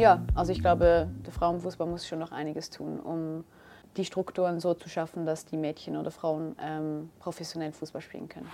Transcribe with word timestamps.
Ja, 0.00 0.22
also 0.34 0.50
ich 0.50 0.62
glaube, 0.62 1.08
der 1.26 1.30
Frauenfußball 1.30 1.86
muss 1.86 2.08
schon 2.08 2.20
noch 2.20 2.32
einiges 2.32 2.70
tun, 2.70 3.00
um 3.00 3.44
die 3.98 4.06
Strukturen 4.06 4.58
so 4.58 4.72
zu 4.72 4.88
schaffen, 4.88 5.26
dass 5.26 5.44
die 5.44 5.58
Mädchen 5.58 5.94
oder 5.98 6.10
Frauen 6.10 6.56
ähm, 6.58 7.10
professionell 7.18 7.70
Fußball 7.70 8.00
spielen 8.00 8.26
können. 8.26 8.48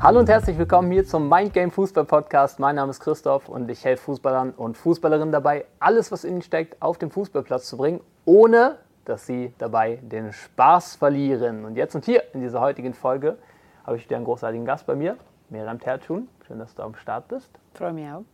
Hallo 0.00 0.20
und 0.20 0.28
herzlich 0.30 0.56
willkommen 0.56 0.90
hier 0.90 1.04
zum 1.04 1.28
Mind 1.28 1.52
Game 1.52 1.70
Fußball 1.70 2.06
Podcast. 2.06 2.58
Mein 2.58 2.76
Name 2.76 2.88
ist 2.88 3.00
Christoph 3.00 3.50
und 3.50 3.70
ich 3.70 3.84
helfe 3.84 4.04
Fußballern 4.04 4.52
und 4.52 4.78
Fußballerinnen 4.78 5.30
dabei, 5.30 5.66
alles, 5.78 6.10
was 6.10 6.24
in 6.24 6.32
ihnen 6.32 6.42
steckt, 6.42 6.80
auf 6.80 6.96
den 6.96 7.10
Fußballplatz 7.10 7.68
zu 7.68 7.76
bringen, 7.76 8.00
ohne 8.24 8.78
dass 9.04 9.26
sie 9.26 9.52
dabei 9.58 9.96
den 10.02 10.32
Spaß 10.32 10.96
verlieren. 10.96 11.64
Und 11.64 11.76
jetzt 11.76 11.94
und 11.94 12.04
hier 12.04 12.22
in 12.34 12.40
dieser 12.40 12.60
heutigen 12.60 12.94
Folge 12.94 13.38
habe 13.84 13.96
ich 13.96 14.04
wieder 14.04 14.16
einen 14.16 14.24
großartigen 14.24 14.64
Gast 14.64 14.86
bei 14.86 14.94
mir, 14.94 15.16
Miriam 15.50 15.78
Tertschun. 15.78 16.28
Schön, 16.46 16.58
dass 16.58 16.74
du 16.74 16.82
am 16.82 16.94
Start 16.94 17.28
bist. 17.28 17.50
Freue 17.74 17.92
mich 17.92 18.08
auch. 18.10 18.24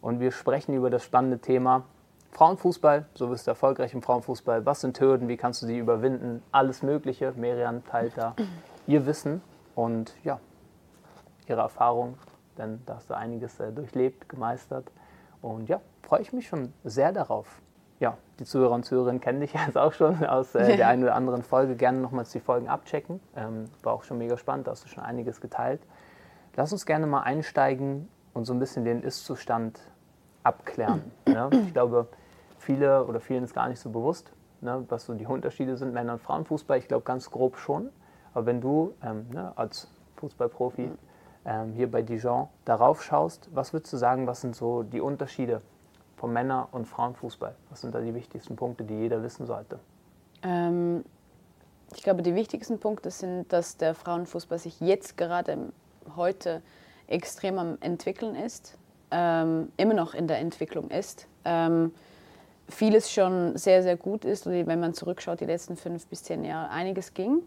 Und 0.00 0.20
wir 0.20 0.32
sprechen 0.32 0.74
über 0.74 0.90
das 0.90 1.04
spannende 1.04 1.38
Thema 1.38 1.84
Frauenfußball. 2.32 3.06
So 3.14 3.30
wirst 3.30 3.46
du 3.46 3.50
erfolgreich 3.50 3.94
im 3.94 4.02
Frauenfußball. 4.02 4.64
Was 4.66 4.80
sind 4.80 4.98
Hürden? 4.98 5.28
Wie 5.28 5.36
kannst 5.36 5.62
du 5.62 5.66
sie 5.66 5.78
überwinden? 5.78 6.42
Alles 6.50 6.82
Mögliche. 6.82 7.32
Miriam 7.36 7.84
teilt 7.84 8.16
da 8.16 8.34
ihr 8.86 9.06
Wissen 9.06 9.42
und 9.74 10.14
ja, 10.24 10.40
ihre 11.46 11.60
Erfahrung, 11.60 12.18
denn 12.58 12.80
da 12.86 12.96
hast 12.96 13.10
du 13.10 13.16
einiges 13.16 13.60
äh, 13.60 13.72
durchlebt, 13.72 14.28
gemeistert. 14.28 14.90
Und 15.40 15.68
ja, 15.68 15.80
freue 16.02 16.20
ich 16.22 16.32
mich 16.32 16.48
schon 16.48 16.72
sehr 16.84 17.12
darauf 17.12 17.60
ja, 18.02 18.18
die 18.40 18.44
Zuhörer 18.44 18.72
und 18.74 18.84
Zuhörerinnen 18.84 19.20
kennen 19.20 19.40
dich 19.40 19.54
jetzt 19.66 19.78
auch 19.78 19.92
schon 19.92 20.24
aus 20.26 20.54
äh, 20.54 20.76
der 20.76 20.88
einen 20.88 21.04
oder 21.04 21.14
anderen 21.14 21.42
Folge. 21.42 21.76
Gerne 21.76 22.00
nochmals 22.00 22.32
die 22.32 22.40
Folgen 22.40 22.68
abchecken. 22.68 23.20
Ähm, 23.36 23.66
war 23.82 23.94
auch 23.94 24.02
schon 24.02 24.18
mega 24.18 24.36
spannend, 24.36 24.66
da 24.66 24.72
hast 24.72 24.84
du 24.84 24.88
schon 24.88 25.02
einiges 25.04 25.40
geteilt. 25.40 25.80
Lass 26.56 26.72
uns 26.72 26.84
gerne 26.84 27.06
mal 27.06 27.22
einsteigen 27.22 28.08
und 28.34 28.44
so 28.44 28.52
ein 28.52 28.58
bisschen 28.58 28.84
den 28.84 29.02
Ist-Zustand 29.02 29.80
abklären. 30.42 31.10
Ne? 31.26 31.48
Ich 31.66 31.72
glaube, 31.72 32.08
viele 32.58 33.06
oder 33.06 33.20
vielen 33.20 33.44
ist 33.44 33.54
gar 33.54 33.68
nicht 33.68 33.80
so 33.80 33.88
bewusst, 33.88 34.32
ne, 34.60 34.84
was 34.88 35.06
so 35.06 35.14
die 35.14 35.24
Unterschiede 35.24 35.78
sind, 35.78 35.94
Männer- 35.94 36.14
und 36.14 36.22
Frauenfußball. 36.22 36.76
Ich 36.76 36.88
glaube 36.88 37.04
ganz 37.04 37.30
grob 37.30 37.56
schon. 37.56 37.88
Aber 38.34 38.44
wenn 38.44 38.60
du 38.60 38.92
ähm, 39.02 39.26
ne, 39.32 39.52
als 39.56 39.88
Fußballprofi 40.16 40.90
ähm, 41.46 41.72
hier 41.72 41.90
bei 41.90 42.02
Dijon 42.02 42.48
darauf 42.66 43.02
schaust, 43.02 43.48
was 43.54 43.72
würdest 43.72 43.94
du 43.94 43.96
sagen, 43.96 44.26
was 44.26 44.42
sind 44.42 44.54
so 44.54 44.82
die 44.82 45.00
Unterschiede 45.00 45.62
vom 46.22 46.32
Männer- 46.32 46.68
und 46.70 46.86
Frauenfußball? 46.86 47.52
Was 47.68 47.80
sind 47.80 47.96
da 47.96 48.00
die 48.00 48.14
wichtigsten 48.14 48.54
Punkte, 48.54 48.84
die 48.84 48.94
jeder 48.94 49.24
wissen 49.24 49.44
sollte? 49.44 49.80
Ähm, 50.44 51.04
ich 51.96 52.04
glaube, 52.04 52.22
die 52.22 52.36
wichtigsten 52.36 52.78
Punkte 52.78 53.10
sind, 53.10 53.52
dass 53.52 53.76
der 53.76 53.96
Frauenfußball 53.96 54.60
sich 54.60 54.80
jetzt 54.80 55.16
gerade 55.16 55.72
heute 56.14 56.62
extrem 57.08 57.58
am 57.58 57.76
entwickeln 57.80 58.36
ist, 58.36 58.78
ähm, 59.10 59.72
immer 59.76 59.94
noch 59.94 60.14
in 60.14 60.28
der 60.28 60.38
Entwicklung 60.38 60.92
ist. 60.92 61.26
Ähm, 61.44 61.92
vieles 62.68 63.10
schon 63.10 63.56
sehr, 63.58 63.82
sehr 63.82 63.96
gut 63.96 64.24
ist. 64.24 64.46
Und 64.46 64.52
wenn 64.52 64.78
man 64.78 64.94
zurückschaut, 64.94 65.40
die 65.40 65.46
letzten 65.46 65.76
fünf 65.76 66.06
bis 66.06 66.22
zehn 66.22 66.44
Jahre, 66.44 66.70
einiges 66.70 67.14
ging. 67.14 67.40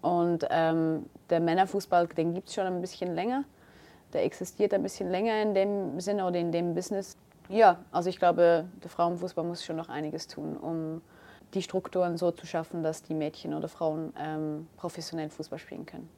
Und 0.00 0.46
ähm, 0.48 1.04
der 1.28 1.40
Männerfußball, 1.40 2.06
den 2.06 2.32
gibt 2.32 2.48
es 2.48 2.54
schon 2.54 2.64
ein 2.64 2.80
bisschen 2.80 3.14
länger. 3.14 3.44
Der 4.14 4.24
existiert 4.24 4.72
ein 4.72 4.82
bisschen 4.82 5.10
länger 5.10 5.42
in 5.42 5.52
dem 5.52 6.00
Sinne 6.00 6.24
oder 6.24 6.38
in 6.38 6.52
dem 6.52 6.74
Business. 6.74 7.18
Ja, 7.48 7.78
also 7.92 8.08
ich 8.08 8.18
glaube, 8.18 8.66
der 8.82 8.90
Frauenfußball 8.90 9.44
muss 9.44 9.64
schon 9.64 9.76
noch 9.76 9.88
einiges 9.88 10.26
tun, 10.26 10.56
um 10.56 11.02
die 11.52 11.62
Strukturen 11.62 12.16
so 12.16 12.30
zu 12.30 12.46
schaffen, 12.46 12.82
dass 12.82 13.02
die 13.02 13.14
Mädchen 13.14 13.54
oder 13.54 13.68
Frauen 13.68 14.12
ähm, 14.18 14.66
professionell 14.76 15.30
Fußball 15.30 15.58
spielen 15.58 15.86
können. 15.86 16.08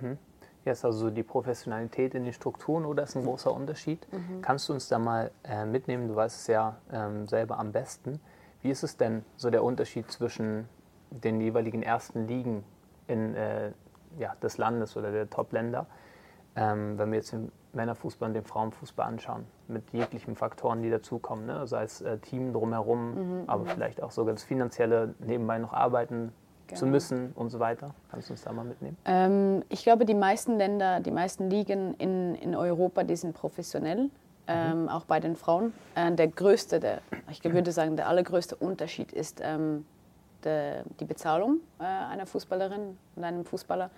Mhm. 0.00 0.18
Ja, 0.64 0.72
ist 0.72 0.84
also 0.84 1.10
die 1.10 1.22
Professionalität 1.22 2.14
in 2.14 2.24
den 2.24 2.32
Strukturen 2.32 2.84
oder 2.84 3.04
ist 3.04 3.16
ein 3.16 3.24
großer 3.24 3.52
Unterschied? 3.52 4.06
Mhm. 4.12 4.42
Kannst 4.42 4.68
du 4.68 4.72
uns 4.72 4.88
da 4.88 4.98
mal 4.98 5.30
äh, 5.44 5.64
mitnehmen? 5.64 6.08
Du 6.08 6.16
weißt 6.16 6.40
es 6.40 6.46
ja 6.48 6.76
ähm, 6.92 7.28
selber 7.28 7.58
am 7.58 7.70
besten. 7.70 8.20
Wie 8.62 8.70
ist 8.70 8.82
es 8.82 8.96
denn 8.96 9.24
so 9.36 9.48
der 9.50 9.62
Unterschied 9.62 10.10
zwischen 10.10 10.68
den 11.10 11.40
jeweiligen 11.40 11.84
ersten 11.84 12.26
Ligen 12.26 12.64
in, 13.06 13.36
äh, 13.36 13.70
ja, 14.18 14.34
des 14.42 14.58
Landes 14.58 14.96
oder 14.96 15.12
der 15.12 15.30
Top-Länder, 15.30 15.86
ähm, 16.56 16.98
wenn 16.98 17.10
wir 17.12 17.18
jetzt 17.18 17.34
Männerfußball 17.76 18.28
und 18.28 18.34
den 18.34 18.44
Frauenfußball 18.44 19.06
anschauen, 19.06 19.44
mit 19.68 19.84
jeglichen 19.92 20.34
Faktoren, 20.34 20.82
die 20.82 20.90
dazukommen, 20.90 21.46
ne? 21.46 21.66
sei 21.66 21.84
es 21.84 22.00
äh, 22.00 22.18
Team 22.18 22.52
drumherum, 22.52 23.14
mhm, 23.14 23.44
aber 23.46 23.64
mhm. 23.64 23.68
vielleicht 23.68 24.02
auch 24.02 24.10
sogar 24.10 24.34
das 24.34 24.42
Finanzielle, 24.42 25.14
nebenbei 25.20 25.58
noch 25.58 25.72
arbeiten 25.72 26.32
genau. 26.66 26.78
zu 26.78 26.86
müssen 26.86 27.32
und 27.34 27.50
so 27.50 27.60
weiter. 27.60 27.94
Kannst 28.10 28.28
du 28.28 28.32
uns 28.32 28.42
da 28.42 28.52
mal 28.52 28.64
mitnehmen? 28.64 28.96
Ähm, 29.04 29.62
ich 29.68 29.84
glaube, 29.84 30.04
die 30.04 30.14
meisten 30.14 30.56
Länder, 30.58 31.00
die 31.00 31.10
meisten 31.10 31.48
Ligen 31.50 31.94
in, 31.94 32.34
in 32.34 32.56
Europa, 32.56 33.04
die 33.04 33.16
sind 33.16 33.34
professionell. 33.34 34.04
Mhm. 34.04 34.10
Ähm, 34.48 34.88
auch 34.88 35.04
bei 35.04 35.18
den 35.18 35.34
Frauen. 35.34 35.72
Äh, 35.96 36.12
der 36.12 36.28
größte, 36.28 36.78
der, 36.78 37.00
ich 37.30 37.42
würde 37.42 37.72
sagen, 37.72 37.96
der 37.96 38.08
allergrößte 38.08 38.54
Unterschied 38.54 39.12
ist 39.12 39.40
ähm, 39.42 39.84
der, 40.44 40.84
die 41.00 41.04
Bezahlung 41.04 41.58
äh, 41.80 41.84
einer 41.84 42.26
Fußballerin 42.26 42.96
und 43.16 43.24
einem 43.24 43.44
Fußballer. 43.44 43.90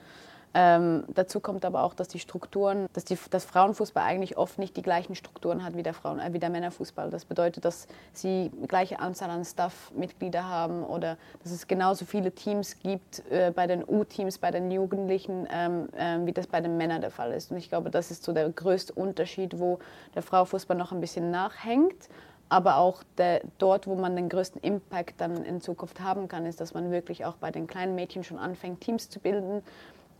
Ähm, 0.54 1.04
dazu 1.08 1.40
kommt 1.40 1.64
aber 1.64 1.82
auch, 1.82 1.94
dass 1.94 2.08
die 2.08 2.18
Strukturen, 2.18 2.86
dass 2.94 3.04
die, 3.04 3.18
das 3.30 3.44
Frauenfußball 3.44 4.02
eigentlich 4.02 4.38
oft 4.38 4.58
nicht 4.58 4.76
die 4.76 4.82
gleichen 4.82 5.14
Strukturen 5.14 5.62
hat 5.62 5.76
wie 5.76 5.82
der, 5.82 5.94
Frauen, 5.94 6.20
äh, 6.20 6.32
wie 6.32 6.38
der 6.38 6.50
Männerfußball. 6.50 7.10
Das 7.10 7.24
bedeutet, 7.24 7.64
dass 7.64 7.86
sie 8.12 8.50
gleiche 8.66 8.98
Anzahl 8.98 9.30
an 9.30 9.44
Staff-Mitglieder 9.44 10.48
haben 10.48 10.84
oder 10.84 11.18
dass 11.42 11.52
es 11.52 11.66
genauso 11.66 12.06
viele 12.06 12.32
Teams 12.32 12.78
gibt 12.80 13.22
äh, 13.30 13.52
bei 13.54 13.66
den 13.66 13.84
U-Teams, 13.86 14.38
bei 14.38 14.50
den 14.50 14.70
Jugendlichen, 14.70 15.46
ähm, 15.52 15.88
äh, 15.96 16.26
wie 16.26 16.32
das 16.32 16.46
bei 16.46 16.60
den 16.60 16.76
Männern 16.76 17.02
der 17.02 17.10
Fall 17.10 17.32
ist. 17.32 17.50
Und 17.50 17.58
ich 17.58 17.68
glaube, 17.68 17.90
das 17.90 18.10
ist 18.10 18.24
so 18.24 18.32
der 18.32 18.48
größte 18.48 18.94
Unterschied, 18.94 19.58
wo 19.58 19.78
der 20.14 20.22
Frauenfußball 20.22 20.76
noch 20.76 20.92
ein 20.92 21.00
bisschen 21.00 21.30
nachhängt 21.30 22.08
aber 22.50 22.76
auch 22.76 23.02
der, 23.18 23.42
dort, 23.58 23.86
wo 23.86 23.94
man 23.94 24.16
den 24.16 24.28
größten 24.28 24.62
Impact 24.62 25.20
dann 25.20 25.44
in 25.44 25.60
Zukunft 25.60 26.00
haben 26.00 26.28
kann, 26.28 26.46
ist, 26.46 26.60
dass 26.60 26.74
man 26.74 26.90
wirklich 26.90 27.24
auch 27.24 27.34
bei 27.34 27.50
den 27.50 27.66
kleinen 27.66 27.94
Mädchen 27.94 28.24
schon 28.24 28.38
anfängt, 28.38 28.80
Teams 28.80 29.10
zu 29.10 29.20
bilden 29.20 29.62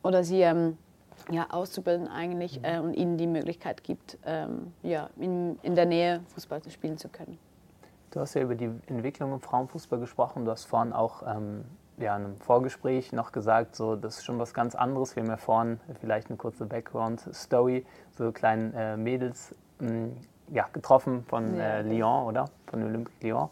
oder 0.03 0.25
sie 0.25 0.41
ähm, 0.41 0.79
ja, 1.31 1.47
auszubilden 1.51 2.09
eigentlich 2.09 2.59
mhm. 2.59 2.65
äh, 2.65 2.79
und 2.79 2.95
ihnen 2.95 3.19
die 3.19 3.27
Möglichkeit 3.27 3.85
gibt, 3.85 4.19
ähm, 4.25 4.73
ja, 4.83 5.11
in, 5.19 5.59
in 5.63 5.75
der 5.75 5.87
Nähe 5.87 6.21
Fußball 6.35 6.61
spielen 6.71 6.99
zu 6.99 7.09
können. 7.09 7.39
Du 8.11 8.21
hast 8.21 8.35
ja 8.35 8.43
über 8.43 8.55
die 8.55 8.71
Entwicklung 8.87 9.33
im 9.33 9.41
Frauenfußball 9.41 9.99
gesprochen. 9.99 10.45
Du 10.45 10.51
hast 10.51 10.65
vorhin 10.65 10.93
auch 10.95 11.23
ähm, 11.27 11.65
ja, 11.99 12.17
in 12.17 12.25
einem 12.25 12.37
Vorgespräch 12.39 13.13
noch 13.13 13.33
gesagt, 13.33 13.77
so, 13.77 13.97
das 13.97 14.19
ist 14.19 14.25
schon 14.25 14.39
was 14.39 14.55
ganz 14.55 14.75
anderes. 14.75 15.15
Wir 15.15 15.23
haben 15.23 15.31
ja 15.31 15.37
vorhin 15.37 15.81
vielleicht 16.01 16.29
eine 16.29 16.37
kurze 16.37 16.65
Background-Story, 16.65 17.85
so 18.17 18.33
kleinen 18.33 18.73
äh, 18.75 18.97
Mädels 18.97 19.55
mh, 19.81 19.89
hm, 19.89 20.17
ja, 20.51 20.67
getroffen 20.73 21.25
von 21.29 21.57
ja. 21.57 21.79
äh, 21.79 21.83
Lyon, 21.83 22.25
oder? 22.25 22.47
Von 22.67 22.83
Olympique 22.83 23.27
Lyon. 23.27 23.51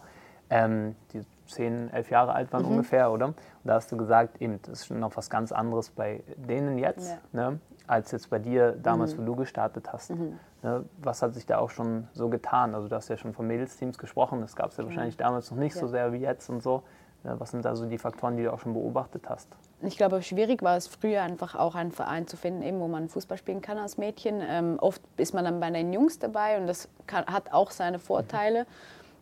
Ähm, 0.49 0.97
die 1.13 1.21
zehn, 1.47 1.91
elf 1.93 2.11
Jahre 2.11 2.33
alt 2.34 2.53
waren 2.53 2.65
mhm. 2.65 2.73
ungefähr, 2.73 3.11
oder? 3.11 3.27
Und 3.27 3.37
da 3.65 3.75
hast 3.75 3.91
du 3.93 3.97
gesagt, 3.97 4.41
eben, 4.41 4.61
das 4.62 4.83
ist 4.83 4.91
noch 4.91 5.17
was 5.17 5.31
ganz 5.31 5.53
anderes 5.53 5.91
bei 5.91 6.23
denen 6.37 6.79
jetzt, 6.79 7.11
ja. 7.33 7.49
ne, 7.49 7.61
als 7.87 8.11
jetzt 8.12 8.31
bei 8.31 8.39
dir 8.39 8.73
damals, 8.73 9.15
mhm. 9.15 9.23
wo 9.23 9.27
du 9.27 9.37
gestartet 9.37 9.93
hast. 9.93 10.11
Mhm. 10.11 10.39
Ne, 10.62 10.84
was 10.99 11.23
hat 11.23 11.34
sich 11.34 11.47
da 11.47 11.59
auch 11.59 11.71
schon 11.71 12.09
so 12.12 12.29
getan? 12.29 12.75
Also 12.75 12.89
du 12.89 12.97
hast 12.97 13.09
ja 13.09 13.17
schon 13.17 13.33
von 13.33 13.47
Mädelsteams 13.47 13.99
gesprochen, 13.99 14.41
das 14.41 14.57
gab 14.57 14.71
es 14.71 14.77
ja 14.77 14.84
wahrscheinlich 14.84 15.17
damals 15.17 15.51
noch 15.51 15.59
nicht 15.59 15.75
ja. 15.75 15.81
so 15.81 15.87
sehr 15.87 16.12
wie 16.12 16.19
jetzt 16.19 16.49
und 16.51 16.62
so. 16.62 16.83
Ne, 17.25 17.34
was 17.39 17.51
sind 17.51 17.65
da 17.65 17.75
so 17.75 17.87
die 17.87 17.99
Faktoren, 17.99 18.37
die 18.37 18.45
du 18.45 18.53
auch 18.53 18.61
schon 18.61 18.73
beobachtet 18.73 19.28
hast? 19.28 19.49
Ich 19.83 19.97
glaube, 19.97 20.23
schwierig 20.23 20.63
war 20.63 20.77
es 20.77 20.87
früher 20.87 21.23
einfach 21.23 21.55
auch 21.55 21.75
einen 21.75 21.93
Verein 21.93 22.27
zu 22.27 22.37
finden, 22.37 22.63
eben, 22.63 22.81
wo 22.81 22.89
man 22.89 23.09
Fußball 23.09 23.37
spielen 23.37 23.61
kann 23.61 23.78
als 23.78 23.99
Mädchen. 23.99 24.41
Ähm, 24.41 24.78
oft 24.81 25.03
ist 25.17 25.34
man 25.34 25.45
dann 25.45 25.61
bei 25.61 25.71
den 25.71 25.93
Jungs 25.93 26.19
dabei 26.19 26.59
und 26.59 26.67
das 26.67 26.89
kann, 27.07 27.27
hat 27.27 27.53
auch 27.53 27.71
seine 27.71 27.98
Vorteile. 27.98 28.63
Mhm. 28.63 28.66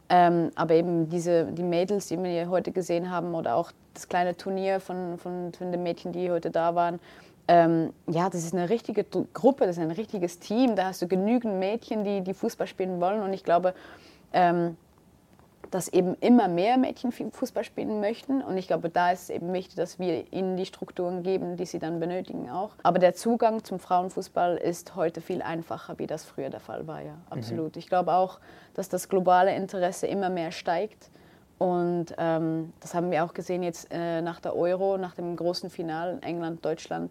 Ähm, 0.08 0.50
aber 0.54 0.74
eben 0.74 1.08
diese, 1.08 1.46
die 1.46 1.62
Mädels, 1.62 2.08
die 2.08 2.22
wir 2.22 2.48
heute 2.48 2.72
gesehen 2.72 3.10
haben, 3.10 3.34
oder 3.34 3.56
auch 3.56 3.72
das 3.94 4.08
kleine 4.08 4.36
Turnier 4.36 4.80
von, 4.80 5.18
von, 5.18 5.52
von 5.52 5.72
den 5.72 5.82
Mädchen, 5.82 6.12
die 6.12 6.30
heute 6.30 6.50
da 6.50 6.74
waren, 6.74 7.00
ähm, 7.46 7.92
ja, 8.06 8.30
das 8.30 8.44
ist 8.44 8.54
eine 8.54 8.70
richtige 8.70 9.04
Gruppe, 9.04 9.66
das 9.66 9.76
ist 9.76 9.82
ein 9.82 9.90
richtiges 9.90 10.38
Team. 10.38 10.76
Da 10.76 10.86
hast 10.86 11.02
du 11.02 11.08
genügend 11.08 11.58
Mädchen, 11.58 12.04
die, 12.04 12.22
die 12.22 12.34
Fußball 12.34 12.66
spielen 12.66 13.00
wollen. 13.00 13.22
Und 13.22 13.32
ich 13.32 13.44
glaube, 13.44 13.74
ähm, 14.32 14.76
dass 15.74 15.88
eben 15.88 16.14
immer 16.20 16.46
mehr 16.46 16.78
Mädchen 16.78 17.10
Fußball 17.10 17.64
spielen 17.64 17.98
möchten. 17.98 18.42
Und 18.42 18.56
ich 18.56 18.68
glaube, 18.68 18.90
da 18.90 19.10
ist 19.10 19.24
es 19.24 19.30
eben 19.30 19.52
wichtig, 19.52 19.74
dass 19.74 19.98
wir 19.98 20.32
ihnen 20.32 20.56
die 20.56 20.66
Strukturen 20.66 21.24
geben, 21.24 21.56
die 21.56 21.66
sie 21.66 21.80
dann 21.80 21.98
benötigen 21.98 22.48
auch. 22.48 22.70
Aber 22.84 23.00
der 23.00 23.14
Zugang 23.14 23.64
zum 23.64 23.80
Frauenfußball 23.80 24.56
ist 24.56 24.94
heute 24.94 25.20
viel 25.20 25.42
einfacher, 25.42 25.98
wie 25.98 26.06
das 26.06 26.24
früher 26.24 26.48
der 26.48 26.60
Fall 26.60 26.86
war, 26.86 27.02
ja, 27.02 27.16
absolut. 27.28 27.74
Mhm. 27.74 27.80
Ich 27.80 27.88
glaube 27.88 28.12
auch, 28.12 28.38
dass 28.74 28.88
das 28.88 29.08
globale 29.08 29.52
Interesse 29.56 30.06
immer 30.06 30.30
mehr 30.30 30.52
steigt. 30.52 31.10
Und 31.58 32.14
ähm, 32.18 32.72
das 32.78 32.94
haben 32.94 33.10
wir 33.10 33.24
auch 33.24 33.34
gesehen 33.34 33.64
jetzt 33.64 33.88
äh, 33.90 34.22
nach 34.22 34.38
der 34.38 34.54
Euro, 34.54 34.96
nach 34.96 35.16
dem 35.16 35.34
großen 35.34 35.70
Finale 35.70 36.20
England, 36.22 36.64
Deutschland, 36.64 37.10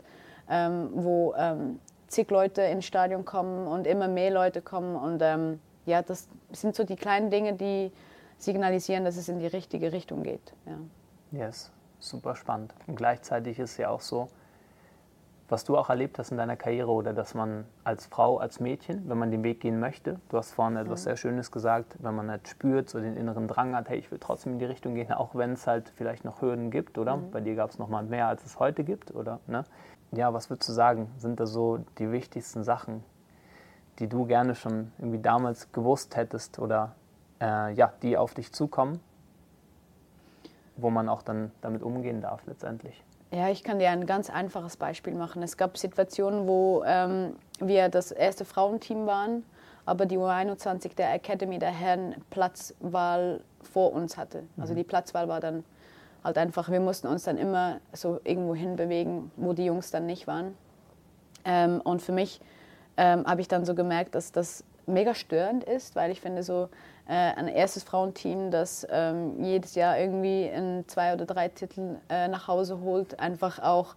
ähm, 0.49 0.89
wo 0.93 1.33
ähm, 1.37 1.79
zig 2.07 2.31
Leute 2.31 2.61
ins 2.61 2.85
Stadion 2.85 3.25
kommen 3.25 3.67
und 3.67 3.87
immer 3.87 4.07
mehr 4.07 4.31
Leute 4.31 4.61
kommen. 4.61 4.95
Und 4.95 5.21
ähm, 5.21 5.59
ja, 5.85 6.01
das 6.01 6.29
sind 6.53 6.77
so 6.77 6.85
die 6.85 6.95
kleinen 6.95 7.29
Dinge, 7.29 7.55
die 7.55 7.91
signalisieren, 8.43 9.05
dass 9.05 9.17
es 9.17 9.29
in 9.29 9.39
die 9.39 9.47
richtige 9.47 9.91
Richtung 9.91 10.23
geht. 10.23 10.53
Ja. 10.65 11.45
Yes, 11.45 11.71
super 11.99 12.35
spannend. 12.35 12.73
Und 12.87 12.95
gleichzeitig 12.95 13.59
ist 13.59 13.71
es 13.71 13.77
ja 13.77 13.89
auch 13.89 14.01
so, 14.01 14.27
was 15.49 15.65
du 15.65 15.77
auch 15.77 15.89
erlebt 15.89 16.17
hast 16.17 16.31
in 16.31 16.37
deiner 16.37 16.55
Karriere 16.55 16.89
oder 16.89 17.13
dass 17.13 17.35
man 17.35 17.65
als 17.83 18.05
Frau, 18.07 18.37
als 18.37 18.59
Mädchen, 18.59 19.07
wenn 19.07 19.17
man 19.17 19.29
den 19.29 19.43
Weg 19.43 19.59
gehen 19.59 19.79
möchte, 19.79 20.19
du 20.29 20.37
hast 20.37 20.51
vorhin 20.51 20.77
etwas 20.77 21.01
mhm. 21.01 21.03
sehr 21.03 21.17
Schönes 21.17 21.51
gesagt, 21.51 21.95
wenn 21.99 22.15
man 22.15 22.31
halt 22.31 22.47
spürt, 22.47 22.89
so 22.89 22.99
den 22.99 23.15
inneren 23.15 23.47
Drang 23.47 23.75
hat, 23.75 23.89
hey, 23.89 23.99
ich 23.99 24.09
will 24.09 24.19
trotzdem 24.19 24.53
in 24.53 24.59
die 24.59 24.65
Richtung 24.65 24.95
gehen, 24.95 25.11
auch 25.11 25.35
wenn 25.35 25.53
es 25.53 25.67
halt 25.67 25.91
vielleicht 25.95 26.25
noch 26.25 26.41
Hürden 26.41 26.71
gibt, 26.71 26.97
oder? 26.97 27.17
Mhm. 27.17 27.31
Bei 27.31 27.41
dir 27.41 27.55
gab 27.55 27.69
es 27.69 27.77
noch 27.77 27.87
mal 27.87 28.03
mehr, 28.03 28.27
als 28.27 28.45
es 28.45 28.59
heute 28.59 28.83
gibt, 28.83 29.13
oder? 29.13 29.39
Ne? 29.47 29.63
Ja, 30.11 30.33
was 30.33 30.49
würdest 30.49 30.69
du 30.69 30.73
sagen, 30.73 31.11
sind 31.17 31.39
da 31.39 31.45
so 31.45 31.79
die 31.97 32.11
wichtigsten 32.11 32.63
Sachen, 32.63 33.03
die 33.99 34.07
du 34.07 34.25
gerne 34.25 34.55
schon 34.55 34.91
irgendwie 34.97 35.19
damals 35.19 35.71
gewusst 35.71 36.15
hättest 36.15 36.57
oder 36.57 36.95
äh, 37.41 37.73
ja, 37.73 37.93
die 38.01 38.17
auf 38.17 38.33
dich 38.33 38.51
zukommen, 38.51 38.99
wo 40.77 40.89
man 40.89 41.09
auch 41.09 41.21
dann 41.21 41.51
damit 41.61 41.83
umgehen 41.83 42.21
darf 42.21 42.45
letztendlich? 42.45 43.03
Ja, 43.31 43.49
ich 43.49 43.63
kann 43.63 43.79
dir 43.79 43.89
ein 43.89 44.05
ganz 44.05 44.29
einfaches 44.29 44.77
Beispiel 44.77 45.15
machen. 45.15 45.41
Es 45.41 45.57
gab 45.57 45.77
Situationen, 45.77 46.47
wo 46.47 46.83
ähm, 46.85 47.35
wir 47.59 47.89
das 47.89 48.11
erste 48.11 48.45
Frauenteam 48.45 49.07
waren, 49.07 49.43
aber 49.85 50.05
die 50.05 50.19
U21 50.19 50.95
der 50.95 51.13
Academy 51.13 51.57
der 51.57 51.71
Herren 51.71 52.15
Platzwahl 52.29 53.41
vor 53.63 53.91
uns 53.93 54.17
hatte. 54.17 54.43
Also 54.57 54.73
mhm. 54.73 54.77
die 54.77 54.83
Platzwahl 54.83 55.27
war 55.27 55.39
dann 55.39 55.63
halt 56.23 56.37
einfach, 56.37 56.69
wir 56.69 56.79
mussten 56.79 57.07
uns 57.07 57.23
dann 57.23 57.37
immer 57.37 57.79
so 57.91 58.19
irgendwo 58.23 58.53
hinbewegen, 58.53 59.31
wo 59.35 59.53
die 59.53 59.65
Jungs 59.65 59.89
dann 59.89 60.05
nicht 60.05 60.27
waren. 60.27 60.55
Ähm, 61.43 61.81
und 61.81 62.01
für 62.01 62.11
mich 62.11 62.39
ähm, 62.97 63.25
habe 63.25 63.41
ich 63.41 63.47
dann 63.47 63.65
so 63.65 63.75
gemerkt, 63.75 64.15
dass 64.15 64.31
das 64.31 64.63
mega 64.85 65.13
störend 65.13 65.63
ist, 65.63 65.95
weil 65.95 66.11
ich 66.11 66.21
finde 66.21 66.43
so, 66.43 66.69
äh, 67.07 67.13
ein 67.13 67.47
erstes 67.47 67.83
Frauenteam, 67.83 68.49
das 68.51 68.87
ähm, 68.89 69.43
jedes 69.43 69.75
Jahr 69.75 69.97
irgendwie 69.99 70.45
in 70.45 70.85
zwei 70.87 71.13
oder 71.13 71.25
drei 71.25 71.49
Titel 71.49 71.97
äh, 72.09 72.27
nach 72.27 72.47
Hause 72.47 72.79
holt, 72.79 73.19
einfach 73.19 73.59
auch 73.59 73.95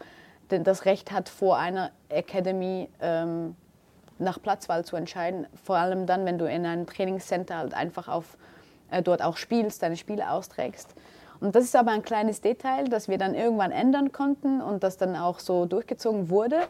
das 0.48 0.84
Recht 0.84 1.10
hat, 1.10 1.28
vor 1.28 1.58
einer 1.58 1.90
Academy 2.08 2.88
ähm, 3.00 3.56
nach 4.18 4.40
Platzwahl 4.40 4.84
zu 4.84 4.96
entscheiden. 4.96 5.46
Vor 5.64 5.76
allem 5.76 6.06
dann, 6.06 6.24
wenn 6.24 6.38
du 6.38 6.48
in 6.48 6.64
einem 6.64 6.86
Trainingscenter 6.86 7.56
halt 7.56 7.74
einfach 7.74 8.08
auf, 8.08 8.36
äh, 8.90 9.02
dort 9.02 9.22
auch 9.22 9.36
spielst, 9.36 9.82
deine 9.82 9.96
Spiele 9.96 10.30
austrägst. 10.30 10.94
Und 11.40 11.54
das 11.54 11.64
ist 11.64 11.76
aber 11.76 11.90
ein 11.90 12.02
kleines 12.02 12.40
Detail, 12.40 12.84
das 12.84 13.08
wir 13.08 13.18
dann 13.18 13.34
irgendwann 13.34 13.72
ändern 13.72 14.12
konnten 14.12 14.62
und 14.62 14.82
das 14.82 14.96
dann 14.96 15.16
auch 15.16 15.38
so 15.38 15.66
durchgezogen 15.66 16.30
wurde. 16.30 16.60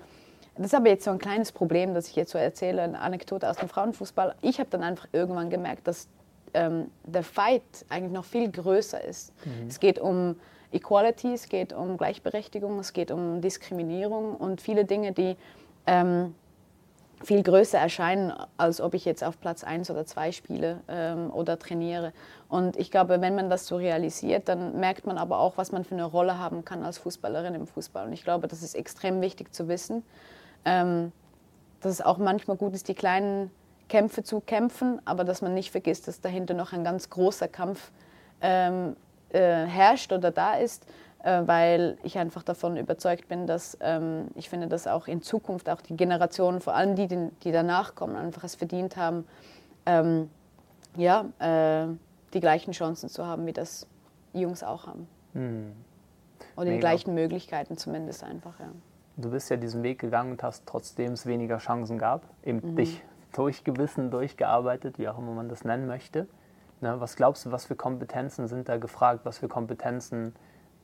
Das 0.57 0.67
ist 0.67 0.75
aber 0.75 0.89
jetzt 0.89 1.05
so 1.05 1.11
ein 1.11 1.19
kleines 1.19 1.53
Problem, 1.53 1.95
das 1.95 2.09
ich 2.09 2.17
jetzt 2.17 2.33
so 2.33 2.39
erzähle, 2.39 2.83
eine 2.83 2.99
Anekdote 2.99 3.49
aus 3.49 3.57
dem 3.57 3.69
Frauenfußball. 3.69 4.35
Ich 4.41 4.59
habe 4.59 4.71
dann 4.71 4.83
einfach 4.83 5.07
irgendwann 5.13 5.51
gemerkt, 5.51 5.87
dass 5.87 6.09
ähm, 6.55 6.91
der 7.05 7.23
Fight 7.23 7.63
eigentlich 7.89 8.13
noch 8.13 8.25
viel 8.25 8.51
größer 8.51 9.03
ist. 9.05 9.33
Mhm. 9.45 9.69
Es 9.69 9.81
geht 9.81 9.99
um 9.99 10.37
Equality, 10.73 11.35
es 11.35 11.49
geht 11.49 11.73
um 11.73 11.97
Gleichberechtigung, 11.97 12.79
es 12.79 12.93
geht 12.93 13.11
um 13.11 13.41
Diskriminierung 13.41 14.35
und 14.35 14.61
viele 14.61 14.85
Dinge, 14.85 15.13
die 15.13 15.37
ähm, 15.87 16.35
viel 17.23 17.43
größer 17.43 17.79
erscheinen, 17.79 18.33
als 18.57 18.81
ob 18.81 18.95
ich 18.95 19.05
jetzt 19.05 19.25
auf 19.25 19.41
Platz 19.41 19.65
1 19.65 19.91
oder 19.91 20.05
2 20.05 20.33
spiele 20.33 20.81
ähm, 20.89 21.31
oder 21.33 21.59
trainiere. 21.59 22.13
Und 22.49 22.77
ich 22.77 22.91
glaube, 22.91 23.21
wenn 23.21 23.35
man 23.35 23.49
das 23.49 23.67
so 23.67 23.77
realisiert, 23.77 24.49
dann 24.49 24.79
merkt 24.79 25.07
man 25.07 25.17
aber 25.17 25.39
auch, 25.39 25.57
was 25.57 25.73
man 25.73 25.85
für 25.85 25.95
eine 25.95 26.05
Rolle 26.05 26.39
haben 26.39 26.65
kann 26.65 26.83
als 26.83 26.99
Fußballerin 26.99 27.55
im 27.55 27.67
Fußball. 27.67 28.07
Und 28.07 28.13
ich 28.13 28.23
glaube, 28.23 28.49
das 28.49 28.63
ist 28.63 28.75
extrem 28.75 29.21
wichtig 29.21 29.55
zu 29.55 29.69
wissen, 29.69 30.03
ähm, 30.65 31.13
dass 31.81 31.93
es 31.93 32.01
auch 32.01 32.19
manchmal 32.19 32.57
gut 32.57 32.75
ist, 32.75 32.89
die 32.89 32.95
kleinen 32.95 33.51
Kämpfe 33.89 34.23
zu 34.23 34.41
kämpfen, 34.41 35.01
aber 35.05 35.25
dass 35.25 35.43
man 35.43 35.55
nicht 35.55 35.71
vergisst, 35.71 36.09
dass 36.09 36.21
dahinter 36.21 36.55
noch 36.55 36.73
ein 36.73 36.85
ganz 36.85 37.11
großer 37.11 37.49
Kampf 37.49 37.93
ähm, 38.41 38.97
äh, 39.31 39.65
herrscht 39.65 40.13
oder 40.13 40.31
da 40.31 40.55
ist, 40.55 40.87
äh, 41.23 41.43
weil 41.47 41.99
ich 42.03 42.19
einfach 42.19 42.43
davon 42.43 42.77
überzeugt 42.77 43.29
bin, 43.29 43.47
dass 43.47 43.79
ähm, 43.81 44.29
ich 44.35 44.49
finde, 44.49 44.67
dass 44.67 44.87
auch 44.87 45.07
in 45.07 45.23
Zukunft 45.23 45.69
auch 45.69 45.81
die 45.81 45.97
Generationen, 45.97 46.61
vor 46.61 46.75
allem 46.75 46.97
die, 46.97 47.07
die 47.09 47.53
danach 47.53 47.95
kommen, 47.95 48.17
einfach 48.17 48.45
es 48.45 48.55
verdient 48.55 48.97
haben, 48.97 49.25
ähm, 49.87 50.31
ja, 50.97 51.27
äh, 51.39 51.87
die 52.33 52.41
gleichen 52.41 52.73
Chancen 52.73 53.09
zu 53.09 53.27
haben, 53.27 53.47
wie 53.47 53.53
das 53.53 53.87
Jungs 54.33 54.63
auch 54.63 54.87
haben. 54.87 55.09
Hm. 55.33 55.73
Oder 56.57 56.65
Mega. 56.65 56.75
die 56.75 56.81
gleichen 56.81 57.15
Möglichkeiten 57.15 57.77
zumindest 57.77 58.25
einfach, 58.25 58.59
ja. 58.59 58.71
Du 59.17 59.31
bist 59.31 59.51
ja 59.51 59.57
diesen 59.57 59.83
Weg 59.83 59.99
gegangen 59.99 60.33
und 60.33 60.43
hast, 60.43 60.67
trotzdem 60.67 61.13
es 61.13 61.25
weniger 61.27 61.59
Chancen 61.59 61.99
gab, 61.99 62.23
eben 62.45 62.61
mhm. 62.63 62.77
dich 62.77 63.03
durchgebissen, 63.33 64.11
durchgearbeitet, 64.11 64.99
wie 64.99 65.09
auch 65.09 65.19
immer 65.19 65.33
man 65.33 65.49
das 65.49 65.65
nennen 65.65 65.87
möchte. 65.87 66.27
Ne, 66.83 67.01
was 67.01 67.17
glaubst 67.17 67.47
du, 67.47 67.53
was 67.53 67.65
für 67.65 67.75
Kompetenzen 67.75 68.49
sind 68.49 68.69
da 68.69 68.77
gefragt? 68.77 69.21
Was 69.25 69.39
für 69.39 69.49
Kompetenzen 69.49 70.35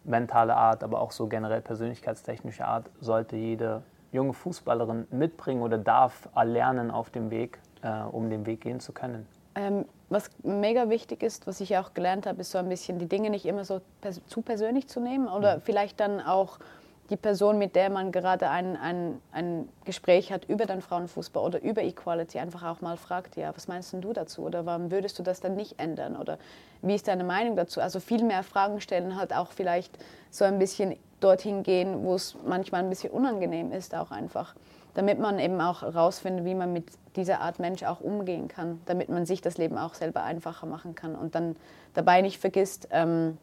mentale 0.04 0.56
Art, 0.56 0.82
aber 0.82 1.00
auch 1.00 1.12
so 1.12 1.26
generell 1.26 1.60
persönlichkeitstechnische 1.60 2.64
Art 2.64 2.90
sollte 3.00 3.36
jede 3.36 3.82
junge 4.10 4.32
Fußballerin 4.32 5.06
mitbringen 5.10 5.62
oder 5.62 5.78
darf 5.78 6.28
erlernen 6.34 6.90
auf 6.90 7.10
dem 7.10 7.30
Weg, 7.30 7.58
äh, 7.82 8.02
um 8.02 8.30
den 8.30 8.46
Weg 8.46 8.62
gehen 8.62 8.80
zu 8.80 8.92
können? 8.92 9.26
Ähm, 9.54 9.84
was 10.08 10.30
mega 10.42 10.88
wichtig 10.88 11.22
ist, 11.22 11.46
was 11.46 11.60
ich 11.60 11.76
auch 11.76 11.92
gelernt 11.94 12.26
habe, 12.26 12.40
ist 12.40 12.50
so 12.50 12.58
ein 12.58 12.68
bisschen 12.68 12.98
die 12.98 13.06
Dinge 13.06 13.30
nicht 13.30 13.44
immer 13.44 13.64
so 13.64 13.80
pers 14.00 14.20
zu 14.26 14.40
persönlich 14.42 14.88
zu 14.88 15.00
nehmen 15.00 15.28
oder 15.28 15.56
mhm. 15.56 15.60
vielleicht 15.60 16.00
dann 16.00 16.20
auch 16.20 16.58
die 17.12 17.18
Person, 17.18 17.58
mit 17.58 17.76
der 17.76 17.90
man 17.90 18.10
gerade 18.10 18.48
ein, 18.48 18.74
ein, 18.74 19.20
ein 19.32 19.68
Gespräch 19.84 20.32
hat 20.32 20.46
über 20.46 20.64
den 20.64 20.80
Frauenfußball 20.80 21.44
oder 21.44 21.62
über 21.62 21.82
Equality, 21.82 22.38
einfach 22.38 22.62
auch 22.62 22.80
mal 22.80 22.96
fragt, 22.96 23.36
ja, 23.36 23.54
was 23.54 23.68
meinst 23.68 23.92
du 23.92 24.12
dazu? 24.14 24.42
Oder 24.42 24.64
warum 24.64 24.90
würdest 24.90 25.18
du 25.18 25.22
das 25.22 25.40
dann 25.40 25.54
nicht 25.54 25.78
ändern? 25.78 26.16
Oder 26.16 26.38
wie 26.80 26.94
ist 26.94 27.08
deine 27.08 27.22
Meinung 27.22 27.54
dazu? 27.54 27.82
Also 27.82 28.00
viel 28.00 28.24
mehr 28.24 28.42
Fragen 28.42 28.80
stellen, 28.80 29.14
halt 29.16 29.34
auch 29.34 29.52
vielleicht 29.52 29.98
so 30.30 30.46
ein 30.46 30.58
bisschen 30.58 30.96
dorthin 31.20 31.62
gehen, 31.62 32.02
wo 32.02 32.14
es 32.14 32.34
manchmal 32.46 32.82
ein 32.82 32.88
bisschen 32.88 33.10
unangenehm 33.10 33.72
ist, 33.72 33.94
auch 33.94 34.10
einfach, 34.10 34.54
damit 34.94 35.18
man 35.18 35.38
eben 35.38 35.60
auch 35.60 35.82
herausfindet, 35.82 36.46
wie 36.46 36.54
man 36.54 36.72
mit 36.72 36.86
dieser 37.16 37.42
Art 37.42 37.58
Mensch 37.58 37.82
auch 37.82 38.00
umgehen 38.00 38.48
kann, 38.48 38.80
damit 38.86 39.10
man 39.10 39.26
sich 39.26 39.42
das 39.42 39.58
Leben 39.58 39.76
auch 39.76 39.92
selber 39.92 40.22
einfacher 40.22 40.66
machen 40.66 40.94
kann 40.94 41.14
und 41.14 41.34
dann 41.34 41.56
dabei 41.92 42.22
nicht 42.22 42.40
vergisst, 42.40 42.88
ähm, 42.90 43.36